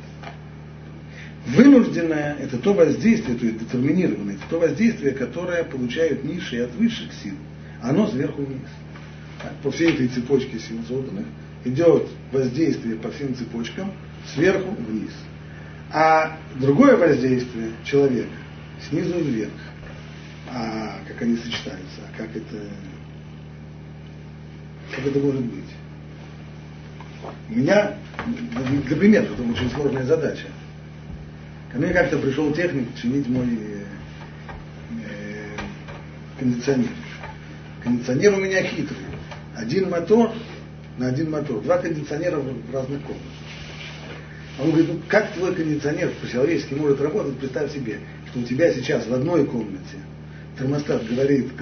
Вынужденное– 1.47 2.37
это 2.41 2.57
то 2.57 2.73
воздействие, 2.73 3.37
то 3.37 3.45
есть 3.45 3.59
детерминированное, 3.59 4.35
это 4.35 4.45
то 4.49 4.61
воздействие, 4.61 5.13
которое 5.13 5.65
получают 5.65 6.25
низшие 6.25 6.65
от 6.65 6.75
высших 6.75 7.13
сил. 7.13 7.35
Оно 7.83 8.07
сверху 8.07 8.43
вниз. 8.43 8.69
По 9.63 9.71
всей 9.73 9.93
этой 9.93 10.09
цепочке 10.09 10.59
сил 10.59 10.79
созданных 10.87 11.27
идет 11.65 12.09
воздействие 12.31 12.97
по 12.97 13.11
всем 13.11 13.35
цепочкам 13.35 13.93
сверху 14.35 14.71
вниз. 14.71 15.13
А 15.93 16.39
другое 16.55 16.97
воздействие 16.97 17.73
человека 17.85 18.31
снизу 18.89 19.19
вверх. 19.19 19.51
А 20.51 21.01
как 21.09 21.23
они 21.23 21.37
сочетаются, 21.37 22.01
а 22.09 22.17
как 22.17 22.29
это, 22.37 22.69
как 24.95 25.07
это 25.07 25.19
может 25.19 25.43
быть? 25.43 25.65
У 27.49 27.55
меня, 27.55 27.97
для 28.27 28.97
примера, 28.97 29.25
это 29.25 29.43
очень 29.43 29.71
сложная 29.71 30.05
задача. 30.05 30.47
Ко 31.73 31.79
мне 31.79 31.93
как-то 31.93 32.19
пришел 32.19 32.53
техник 32.53 32.89
чинить 33.01 33.29
мой 33.29 33.47
э, 33.47 33.85
э, 35.09 35.59
кондиционер. 36.39 36.91
Кондиционер 37.83 38.35
у 38.35 38.41
меня 38.41 38.63
хитрый. 38.63 38.99
Один 39.57 39.91
мотор 39.91 40.33
на 40.99 41.09
один 41.09 41.31
мотор. 41.31 41.63
Два 41.63 41.79
кондиционера 41.79 42.37
в 42.39 42.75
разных 42.75 43.01
комнатах. 43.03 43.33
Он 44.61 44.69
говорит, 44.69 44.89
ну 44.89 45.01
как 45.09 45.33
твой 45.33 45.55
кондиционер 45.55 46.11
по-человечески 46.21 46.75
может 46.75 47.01
работать, 47.01 47.39
представь 47.39 47.73
себе, 47.73 48.01
что 48.31 48.41
у 48.41 48.43
тебя 48.43 48.73
сейчас 48.73 49.07
в 49.07 49.15
одной 49.15 49.47
комнате 49.47 49.97
термостат 50.59 51.07
говорит, 51.09 51.53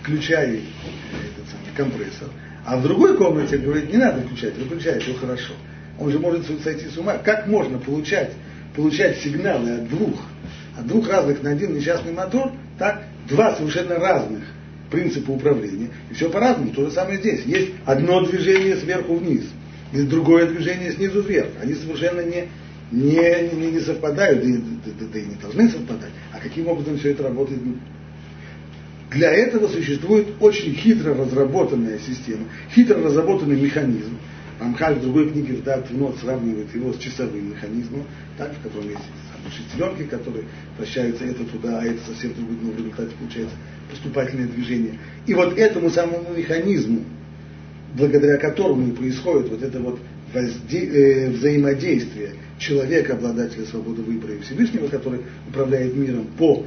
включай 0.00 0.56
этот 0.56 1.48
самый 1.50 1.74
компрессор, 1.74 2.28
а 2.66 2.76
в 2.76 2.82
другой 2.82 3.16
комнате 3.16 3.56
говорит, 3.56 3.90
не 3.90 3.96
надо 3.96 4.20
включать, 4.22 4.56
выключай, 4.58 5.00
все 5.00 5.14
хорошо. 5.14 5.54
Он 6.02 6.10
же 6.10 6.18
может 6.18 6.44
сойти 6.62 6.86
с 6.86 6.98
ума. 6.98 7.18
Как 7.18 7.46
можно 7.46 7.78
получать, 7.78 8.32
получать 8.74 9.18
сигналы 9.18 9.70
от 9.72 9.88
двух, 9.88 10.20
от 10.78 10.86
двух 10.86 11.08
разных 11.08 11.42
на 11.42 11.50
один 11.50 11.74
несчастный 11.74 12.12
мотор, 12.12 12.52
так 12.78 13.04
два 13.28 13.54
совершенно 13.54 13.96
разных 13.96 14.42
принципа 14.90 15.30
управления. 15.30 15.90
И 16.10 16.14
все 16.14 16.28
по-разному. 16.28 16.72
То 16.72 16.86
же 16.86 16.92
самое 16.92 17.18
здесь. 17.18 17.44
Есть 17.44 17.72
одно 17.86 18.24
движение 18.26 18.76
сверху 18.76 19.14
вниз– 19.14 19.44
и 19.92 20.02
другое 20.02 20.46
движение 20.46 20.92
снизу 20.92 21.20
вверх. 21.20 21.48
Они 21.60 21.74
совершенно 21.74 22.22
не, 22.22 22.48
не, 22.90 23.50
не, 23.52 23.72
не 23.72 23.80
совпадают, 23.80 24.42
да, 24.42 24.92
да, 24.98 25.06
да 25.12 25.18
и 25.18 25.26
не 25.26 25.34
должны 25.36 25.68
совпадать. 25.68 26.10
А 26.32 26.40
каким 26.40 26.68
образом 26.68 26.98
все 26.98 27.10
это 27.10 27.24
работает? 27.24 27.60
Для 29.10 29.30
этого 29.30 29.68
существует 29.68 30.28
очень 30.40 30.74
хитро 30.74 31.14
разработанная 31.14 31.98
система, 31.98 32.46
хитро 32.74 33.02
разработанный 33.02 33.60
механизм. 33.60 34.16
Рамхаль 34.62 34.94
в 34.94 35.02
другой 35.02 35.30
книге 35.30 35.54
в 35.54 35.64
дат 35.64 35.88
сравнивает 36.20 36.72
его 36.72 36.92
с 36.92 36.98
часовым 36.98 37.50
механизмом, 37.50 38.04
так, 38.38 38.52
в 38.54 38.62
котором 38.62 38.88
есть 38.90 39.02
шестеренки, 39.50 40.04
которые 40.04 40.44
вращаются 40.78 41.24
это 41.24 41.44
туда, 41.44 41.80
а 41.80 41.84
это 41.84 42.00
совсем 42.06 42.32
другое, 42.34 42.58
но 42.62 42.70
в 42.70 42.76
результате 42.76 43.10
получается 43.16 43.56
поступательное 43.90 44.46
движение. 44.46 44.98
И 45.26 45.34
вот 45.34 45.58
этому 45.58 45.90
самому 45.90 46.32
механизму, 46.36 47.04
благодаря 47.96 48.36
которому 48.36 48.86
и 48.88 48.92
происходит 48.92 49.50
вот 49.50 49.62
это 49.62 49.80
вот 49.80 49.98
возде... 50.32 50.78
э, 50.78 51.30
взаимодействие 51.30 52.34
человека, 52.58 53.14
обладателя 53.14 53.66
свободы 53.66 54.02
выбора 54.02 54.34
и 54.34 54.40
Всевышнего, 54.40 54.86
который 54.86 55.22
управляет 55.48 55.96
миром 55.96 56.28
по, 56.38 56.64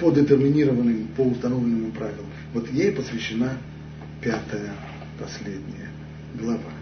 по 0.00 0.10
детерминированным, 0.10 1.06
по 1.16 1.22
установленным 1.22 1.92
правилам. 1.92 2.26
Вот 2.52 2.68
ей 2.72 2.90
посвящена 2.90 3.52
пятая, 4.20 4.74
последняя 5.20 5.88
глава. 6.34 6.77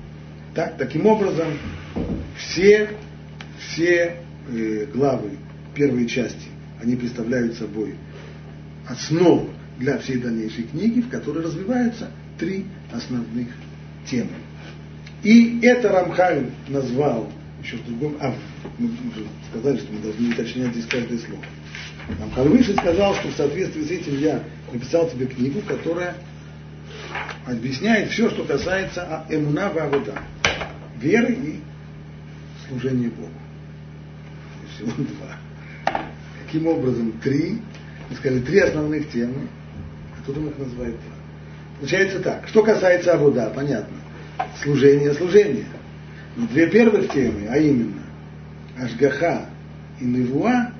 Так, 0.57 0.79
таким 0.79 1.05
образом, 1.05 1.49
все, 2.39 2.89
все 3.59 4.17
э, 4.49 4.87
главы 4.87 5.33
первой 5.75 6.07
части, 6.07 6.49
они 6.83 6.97
представляют 6.97 7.57
собой 7.59 7.97
основу 8.89 9.51
для 9.79 9.99
всей 9.99 10.17
дальнейшей 10.17 10.65
книги, 10.65 11.03
в 11.03 11.11
которой 11.11 11.45
развиваются 11.45 12.11
три 12.39 12.65
основных 12.91 13.49
темы. 14.07 14.31
И 15.23 15.61
это 15.61 15.91
Рамхаль 15.91 16.47
назвал 16.69 17.31
еще 17.63 17.77
в 17.77 17.85
другом, 17.85 18.17
а 18.23 18.35
мы 18.79 18.89
сказали, 19.51 19.77
что 19.77 19.93
мы 19.93 20.01
должны 20.01 20.31
уточнять 20.31 20.73
здесь 20.73 20.87
каждое 20.87 21.19
слово. 21.19 21.45
Рамхаль 22.19 22.49
выше 22.49 22.73
сказал, 22.73 23.15
что 23.17 23.29
в 23.29 23.35
соответствии 23.35 23.83
с 23.83 23.91
этим 23.91 24.19
я 24.21 24.43
написал 24.73 25.11
тебе 25.11 25.27
книгу, 25.27 25.61
которая 25.69 26.15
объясняет 27.45 28.11
все, 28.11 28.31
что 28.31 28.45
касается 28.45 29.27
эмуна 29.29 29.69
вавода, 29.69 30.23
веры 31.07 31.33
и 31.33 31.61
служения 32.69 33.09
Богу. 33.09 33.31
Всего 34.75 34.91
два. 34.97 36.03
Каким 36.45 36.67
образом? 36.67 37.13
Три, 37.23 37.59
мы 38.11 38.17
сказали, 38.17 38.41
три 38.41 38.59
основных 38.59 39.11
темы, 39.11 39.47
а 40.17 40.23
кто 40.23 40.33
их 40.33 40.59
называет 40.59 40.95
два. 40.95 41.17
Получается 41.79 42.21
так. 42.21 42.49
Что 42.49 42.63
касается 42.63 43.15
Абуда, 43.15 43.53
понятно. 43.55 43.97
Служение, 44.63 45.15
служение. 45.15 45.67
Но 46.37 46.47
две 46.49 46.69
первых 46.69 47.11
темы, 47.13 47.47
а 47.49 47.57
именно 47.57 48.03
Ашгаха 48.79 49.47
и 50.01 50.05
Невуа, 50.05 50.73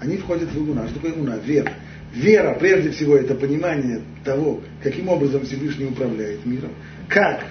они 0.00 0.16
входят 0.18 0.50
в 0.50 0.64
Игуна. 0.64 0.86
Что 0.86 0.94
такое 0.94 1.12
Игуна? 1.12 1.38
Вера. 1.44 1.72
Вера, 2.12 2.54
прежде 2.54 2.90
всего, 2.90 3.16
это 3.16 3.34
понимание 3.34 4.00
того, 4.24 4.60
каким 4.82 5.08
образом 5.08 5.44
Всевышний 5.44 5.86
управляет 5.86 6.46
миром, 6.46 6.70
как 7.08 7.44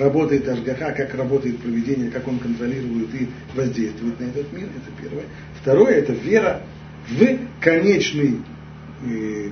работает 0.00 0.48
Ашгаха, 0.48 0.92
как 0.92 1.14
работает 1.14 1.58
проведение, 1.58 2.10
как 2.10 2.26
он 2.26 2.38
контролирует 2.38 3.14
и 3.14 3.28
воздействует 3.54 4.18
на 4.18 4.24
этот 4.24 4.52
мир, 4.52 4.64
это 4.64 5.00
первое. 5.00 5.24
Второе, 5.60 5.94
это 5.96 6.12
вера 6.12 6.62
в 7.08 7.38
конечный, 7.60 8.38
э, 9.04 9.50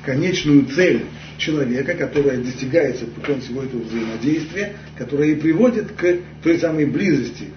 в 0.00 0.06
конечную 0.06 0.66
цель 0.66 1.04
человека, 1.38 1.94
которая 1.94 2.38
достигается 2.38 3.06
путем 3.06 3.40
всего 3.40 3.62
этого 3.62 3.82
взаимодействия, 3.82 4.74
которое 4.96 5.32
и 5.32 5.34
приводит 5.34 5.92
к 5.92 6.18
той 6.42 6.58
самой 6.58 6.86
близости, 6.86 7.48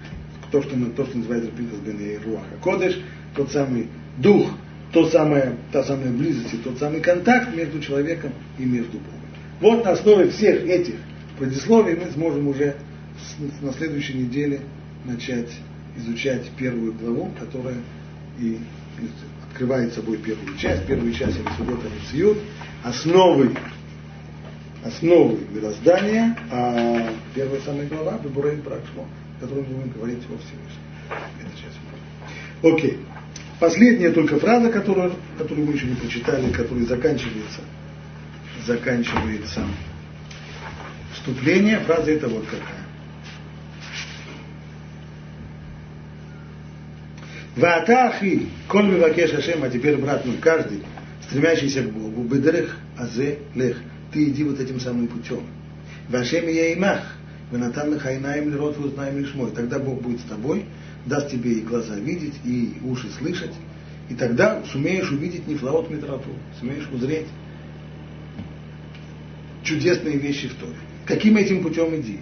то, 0.50 0.62
что, 0.62 0.74
то, 0.96 1.06
что 1.06 1.18
называется 1.18 1.50
Принтас 1.50 1.78
Бен 1.78 1.98
Руаха 2.24 2.56
Кодыш, 2.62 2.98
тот 3.34 3.52
самый 3.52 3.88
дух, 4.18 4.50
то 4.92 5.08
самое, 5.08 5.56
та 5.72 5.84
самая 5.84 6.10
близость 6.10 6.54
и 6.54 6.56
тот 6.58 6.78
самый 6.78 7.00
контакт 7.00 7.54
между 7.54 7.80
человеком 7.80 8.32
и 8.58 8.64
между 8.64 8.98
Богом. 8.98 9.20
Вот 9.60 9.84
на 9.84 9.92
основе 9.92 10.30
всех 10.30 10.64
этих 10.64 10.94
предисловий 11.38 11.96
мы 11.96 12.10
сможем 12.12 12.48
уже 12.48 12.76
на 13.60 13.72
следующей 13.72 14.14
неделе 14.14 14.60
начать 15.04 15.50
изучать 15.96 16.50
первую 16.58 16.92
главу, 16.92 17.30
которая 17.38 17.76
и 18.38 18.58
открывает 19.50 19.94
собой 19.94 20.18
первую 20.18 20.56
часть. 20.58 20.86
Первую 20.86 21.12
часть 21.12 21.38
это 21.38 21.50
Судот 21.56 21.80
Амициют, 21.84 22.38
основы 22.84 23.56
основы 24.86 25.38
мироздания, 25.52 26.36
а 26.50 27.12
первая 27.34 27.60
самая 27.62 27.86
глава 27.86 28.18
Бебурейн 28.18 28.62
Пракшмо, 28.62 29.06
о 29.38 29.40
котором 29.40 29.64
мы 29.64 29.74
будем 29.76 29.92
говорить 29.92 30.22
во 30.28 30.36
Всевышнем. 30.38 30.82
Это 31.40 31.50
часть. 31.60 31.78
Окей. 32.62 32.98
Последняя 33.58 34.10
только 34.10 34.38
фраза, 34.38 34.70
которую, 34.70 35.14
которую 35.38 35.66
мы 35.66 35.72
еще 35.72 35.86
не 35.86 35.94
прочитали, 35.94 36.52
которая 36.52 36.84
заканчивается, 36.84 37.60
заканчивается 38.66 39.64
вступление, 41.26 41.80
фраза 41.80 42.12
это 42.12 42.28
вот 42.28 42.44
какая. 42.44 42.86
Ваатахи, 47.56 48.48
коль 48.68 48.86
мивакеш 48.86 49.32
Ашем, 49.32 49.64
а 49.64 49.70
теперь, 49.70 49.96
брат 49.96 50.24
мой, 50.24 50.36
каждый, 50.36 50.82
стремящийся 51.22 51.82
к 51.82 51.90
Богу, 51.90 52.22
бедрех, 52.22 52.76
азе, 52.96 53.38
лех, 53.54 53.78
ты 54.12 54.28
иди 54.28 54.44
вот 54.44 54.60
этим 54.60 54.78
самым 54.78 55.08
путем. 55.08 55.40
Вашем 56.08 56.46
я 56.48 56.74
имах, 56.74 57.16
венатан 57.50 57.92
лихайнаем 57.94 58.50
лирот 58.50 58.78
узнаем 58.78 59.18
лишмой. 59.18 59.50
Тогда 59.50 59.78
Бог 59.78 60.02
будет 60.02 60.20
с 60.20 60.24
тобой, 60.24 60.66
даст 61.06 61.30
тебе 61.30 61.54
и 61.54 61.62
глаза 61.62 61.96
видеть, 61.96 62.34
и 62.44 62.74
уши 62.84 63.08
слышать, 63.18 63.54
и 64.10 64.14
тогда 64.14 64.62
сумеешь 64.70 65.10
увидеть 65.10 65.48
нефлаот 65.48 65.90
метрату, 65.90 66.30
сумеешь 66.60 66.88
узреть 66.92 67.26
чудесные 69.64 70.18
вещи 70.18 70.48
в 70.48 70.54
Торе. 70.54 70.76
Каким 71.06 71.36
этим 71.36 71.62
путем 71.62 71.94
иди? 72.00 72.18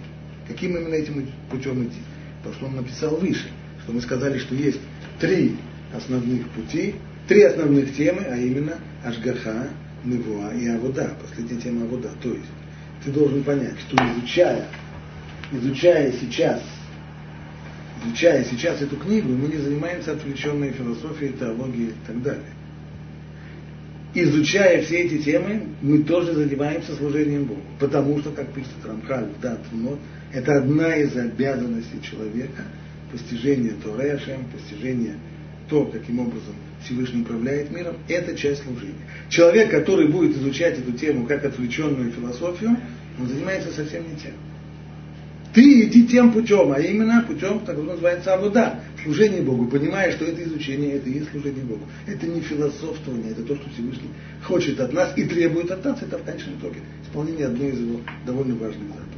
Каким 0.47 0.77
именно 0.77 0.93
этим 0.93 1.27
путем 1.49 1.83
иди? 1.83 1.99
То, 2.43 2.53
что 2.53 2.67
он 2.67 2.75
написал 2.75 3.15
выше, 3.15 3.49
что 3.83 3.91
мы 3.91 4.01
сказали, 4.01 4.37
что 4.37 4.53
есть 4.53 4.79
три 5.19 5.55
основных 5.93 6.47
пути, 6.49 6.95
три 7.27 7.41
основных 7.41 7.95
темы, 7.95 8.21
а 8.29 8.37
именно 8.37 8.79
Ашгаха, 9.03 9.69
Невуа 10.03 10.53
и 10.53 10.67
Авода, 10.67 11.15
последняя 11.19 11.59
тема 11.59 11.85
Авода. 11.85 12.11
То 12.21 12.29
есть 12.29 12.45
ты 13.03 13.11
должен 13.11 13.43
понять, 13.43 13.79
что 13.79 13.97
изучая, 13.97 14.67
изучая 15.51 16.11
сейчас, 16.11 16.61
изучая 18.05 18.43
сейчас 18.43 18.81
эту 18.81 18.97
книгу, 18.97 19.29
мы 19.29 19.47
не 19.47 19.57
занимаемся 19.57 20.11
отвлеченной 20.11 20.71
философией, 20.71 21.33
теологией 21.33 21.89
и 21.89 22.05
так 22.05 22.21
далее. 22.21 22.51
Изучая 24.17 24.81
все 24.81 24.99
эти 24.99 25.17
темы, 25.17 25.63
мы 25.81 26.03
тоже 26.03 26.33
занимаемся 26.33 26.95
служением 26.95 27.45
Богу. 27.45 27.61
Потому 27.79 28.17
что, 28.19 28.31
как 28.31 28.47
пишет 28.53 28.71
Рамхаль 28.85 29.25
в 29.25 29.41
Дат 29.41 29.59
это 30.31 30.57
одна 30.57 30.95
из 30.95 31.15
обязанностей 31.17 32.01
человека 32.01 32.63
постижение 33.11 33.73
Торе 33.83 34.17
постижение 34.53 35.15
то, 35.69 35.85
каким 35.85 36.19
образом 36.19 36.55
Всевышний 36.83 37.21
управляет 37.21 37.71
миром, 37.71 37.95
это 38.07 38.35
часть 38.37 38.63
служения. 38.63 38.93
Человек, 39.29 39.69
который 39.71 40.07
будет 40.07 40.37
изучать 40.37 40.77
эту 40.79 40.93
тему 40.93 41.25
как 41.25 41.43
отвлеченную 41.43 42.11
философию, 42.11 42.77
он 43.19 43.27
занимается 43.27 43.71
совсем 43.71 44.03
не 44.03 44.15
тем. 44.15 44.33
Ты 45.55 45.85
иди 45.85 46.05
тем 46.05 46.33
путем, 46.33 46.73
а 46.73 46.81
именно 46.81 47.23
путем, 47.25 47.61
так 47.61 47.77
называется, 47.77 48.33
авода, 48.33 48.81
служение 49.01 49.41
Богу, 49.41 49.67
понимая, 49.67 50.11
что 50.11 50.25
это 50.25 50.43
изучение, 50.43 50.95
это 50.95 51.09
и 51.09 51.13
есть 51.13 51.31
служение 51.31 51.63
Богу. 51.63 51.85
Это 52.05 52.27
не 52.27 52.41
философствование, 52.41 53.31
это 53.31 53.41
то, 53.43 53.55
что 53.55 53.69
Всевышний 53.69 54.09
хочет 54.43 54.81
от 54.81 54.91
нас 54.91 55.13
и 55.15 55.23
требует 55.23 55.71
от 55.71 55.85
нас, 55.85 56.01
это 56.01 56.17
в 56.17 56.23
конечном 56.23 56.59
итоге 56.59 56.81
исполнение 57.05 57.45
одной 57.45 57.69
из 57.69 57.79
его 57.79 58.01
довольно 58.25 58.55
важных 58.55 58.89
заповедей. 58.89 59.15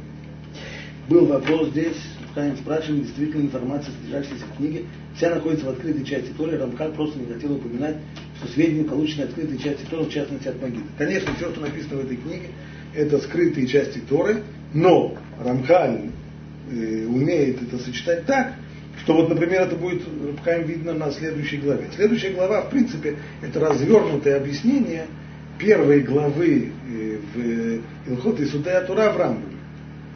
Был 1.08 1.26
вопрос 1.26 1.70
здесь, 1.70 1.96
Хаим 2.36 2.56
спрашивает, 2.56 3.02
действительно 3.02 3.42
информация, 3.42 3.92
содержащаяся 3.94 4.44
в 4.44 4.56
книге, 4.58 4.84
вся 5.16 5.34
находится 5.34 5.66
в 5.66 5.70
открытой 5.70 6.04
части 6.04 6.30
Торы, 6.36 6.56
Рамкаль 6.56 6.92
просто 6.92 7.18
не 7.18 7.26
хотел 7.26 7.54
упоминать, 7.54 7.96
что 8.36 8.46
сведения, 8.52 8.84
полученные 8.84 9.26
в 9.26 9.30
открытой 9.30 9.58
части 9.58 9.84
Торы, 9.90 10.04
в 10.04 10.10
частности 10.10 10.46
от 10.46 10.62
Магида. 10.62 10.86
Конечно, 10.98 11.34
все, 11.34 11.50
что 11.50 11.60
написано 11.62 11.96
в 11.96 12.04
этой 12.04 12.16
книге, 12.16 12.50
это 12.94 13.18
скрытые 13.18 13.66
части 13.66 14.00
Торы, 14.08 14.44
но 14.72 15.16
Рамкаль 15.44 16.10
э, 16.70 17.06
умеет 17.06 17.62
это 17.62 17.78
сочетать 17.78 18.26
так, 18.26 18.54
что 19.02 19.14
вот, 19.14 19.28
например, 19.28 19.62
это 19.62 19.76
будет 19.76 20.02
Рабхайм 20.26 20.66
видно 20.66 20.92
на 20.92 21.10
следующей 21.10 21.58
главе. 21.58 21.88
Следующая 21.94 22.30
глава, 22.30 22.62
в 22.62 22.70
принципе, 22.70 23.16
это 23.42 23.60
развернутое 23.60 24.36
объяснение 24.36 25.06
первой 25.58 26.00
главы 26.00 26.72
э, 26.90 27.18
в 27.34 28.10
Илхот 28.10 28.40
и 28.40 28.46
Судая 28.46 28.84
Тура 28.84 29.10
в 29.10 29.16
Рамбаме. 29.16 29.56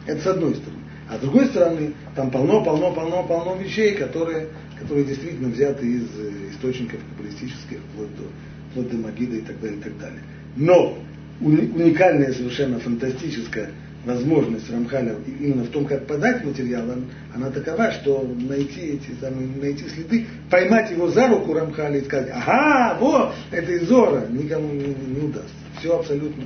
Это 0.05 0.21
с 0.21 0.27
одной 0.27 0.55
стороны. 0.55 0.81
А 1.09 1.17
с 1.17 1.19
другой 1.19 1.45
стороны, 1.47 1.93
там 2.15 2.31
полно-полно-полно-полно 2.31 3.61
вещей, 3.61 3.93
которые, 3.93 4.47
которые 4.79 5.05
действительно 5.05 5.49
взяты 5.49 5.85
из 5.85 6.03
э, 6.17 6.51
источников 6.51 6.99
каббалистических, 7.09 7.79
вплоть 7.93 8.15
до, 8.15 8.23
вплоть 8.71 8.89
до 8.89 8.97
Магида 8.97 9.37
и 9.37 9.41
так 9.41 9.59
далее, 9.59 9.77
и 9.77 9.81
так 9.81 9.97
далее. 9.97 10.19
Но 10.55 10.97
уникальная, 11.41 12.31
совершенно 12.31 12.79
фантастическая 12.79 13.71
возможность 14.05 14.69
Рамхаля 14.69 15.15
именно 15.39 15.63
в 15.63 15.69
том, 15.69 15.85
как 15.85 16.05
подать 16.07 16.43
материал, 16.43 16.85
она 17.33 17.49
такова, 17.51 17.91
что 17.91 18.23
найти 18.37 18.81
эти 18.81 19.11
самые, 19.19 19.47
найти 19.47 19.87
следы, 19.87 20.27
поймать 20.49 20.91
его 20.91 21.07
за 21.09 21.27
руку 21.27 21.53
Рамхаля 21.53 21.99
и 21.99 22.03
сказать, 22.03 22.29
ага, 22.33 22.97
вот, 22.99 23.33
это 23.51 23.71
из 23.71 23.87
Зора, 23.87 24.27
никому 24.29 24.73
не, 24.73 24.87
не 24.87 25.25
удастся. 25.25 25.53
Все 25.79 25.97
абсолютно, 25.97 26.45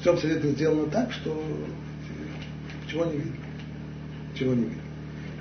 все 0.00 0.12
абсолютно 0.12 0.50
сделано 0.50 0.86
так, 0.86 1.12
что 1.12 1.42
чего 2.90 3.04
не 3.04 3.18
видно. 3.18 3.36
Чего 4.34 4.54
не 4.54 4.62
видно. 4.62 4.82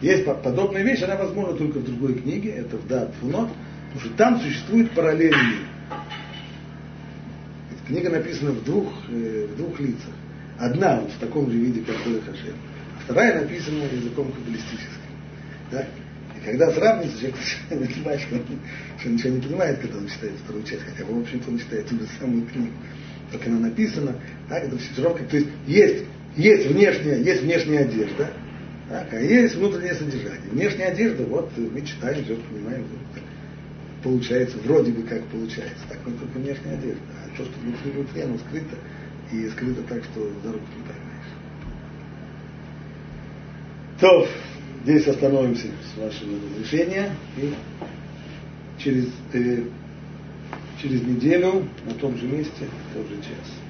Есть 0.01 0.25
подобная 0.25 0.83
вещь, 0.83 1.01
она 1.01 1.15
возможна 1.15 1.55
только 1.55 1.79
в 1.79 1.85
другой 1.85 2.15
книге, 2.15 2.51
это 2.51 2.75
в 2.75 2.87
Дат 2.87 3.13
Фунот, 3.21 3.49
потому 3.93 4.05
что 4.05 4.17
там 4.17 4.39
существует 4.41 4.91
параллельный. 4.91 5.59
Книга 7.87 8.09
написана 8.09 8.51
в 8.51 8.63
двух, 8.63 8.87
э, 9.09 9.47
в 9.53 9.57
двух 9.57 9.79
лицах. 9.79 10.13
Одна 10.63 11.01
вот 11.01 11.11
в 11.11 11.19
таком 11.19 11.51
же 11.51 11.57
виде, 11.57 11.81
как 11.81 12.01
Доля 12.05 12.21
Хашем, 12.21 12.55
а 12.97 13.03
вторая 13.03 13.41
написана 13.41 13.83
языком 13.83 14.31
каббалистическим. 14.31 15.11
Да? 15.69 15.81
И 15.81 16.45
когда 16.45 16.71
сравнивается, 16.71 17.19
человек 17.19 17.35
понимает, 17.93 18.21
что 18.21 18.41
что 18.97 19.09
ничего 19.09 19.29
не 19.35 19.41
понимает, 19.41 19.79
когда 19.79 19.97
он 19.97 20.07
читает 20.07 20.33
вторую 20.41 20.63
часть, 20.63 20.83
хотя, 20.83 21.03
в 21.03 21.19
общем-то, 21.19 21.51
он 21.51 21.59
читает 21.59 21.87
ту 21.87 21.99
же 21.99 22.07
самую 22.17 22.47
книгу. 22.47 22.71
Только 23.29 23.49
она 23.49 23.59
написана, 23.59 24.15
так, 24.47 24.63
это 24.63 24.77
все 24.77 25.03
равно, 25.03 25.27
то 25.29 25.35
есть 25.35 25.49
есть, 25.67 26.05
есть 26.37 26.67
внешняя, 26.67 27.21
есть 27.21 27.41
внешняя 27.41 27.79
одежда, 27.79 28.31
так, 28.87 29.11
а 29.11 29.19
есть 29.19 29.55
внутреннее 29.55 29.95
содержание. 29.95 30.49
Внешняя 30.49 30.85
одежда, 30.85 31.25
вот 31.25 31.51
мы 31.57 31.81
читаем, 31.81 32.23
все 32.23 32.37
понимаем, 32.37 32.83
вот, 32.83 33.23
получается, 34.01 34.57
вроде 34.63 34.93
бы 34.93 35.03
как 35.03 35.25
получается, 35.25 35.83
так, 35.89 35.99
но 36.05 36.13
только 36.15 36.39
внешняя 36.39 36.75
одежда. 36.75 37.01
А 37.21 37.37
то, 37.37 37.43
что 37.43 37.59
внутри, 37.59 37.91
внутри, 37.91 38.21
оно 38.21 38.37
скрыто, 38.37 38.77
и 39.33 39.49
скрыто 39.49 39.81
так, 39.83 40.03
что 40.03 40.29
за 40.43 40.51
руку 40.51 40.65
не 40.77 40.83
поймаешь. 40.83 41.13
То, 43.99 44.27
здесь 44.83 45.07
остановимся 45.07 45.67
с 45.67 45.97
вашего 45.99 46.35
разрешения 46.35 47.15
и 47.37 47.53
через, 48.77 49.09
э, 49.33 49.63
через 50.81 51.01
неделю 51.01 51.67
на 51.85 51.93
том 51.95 52.17
же 52.17 52.27
месте, 52.27 52.65
в 52.91 52.93
тот 52.95 53.07
же 53.07 53.15
час. 53.17 53.62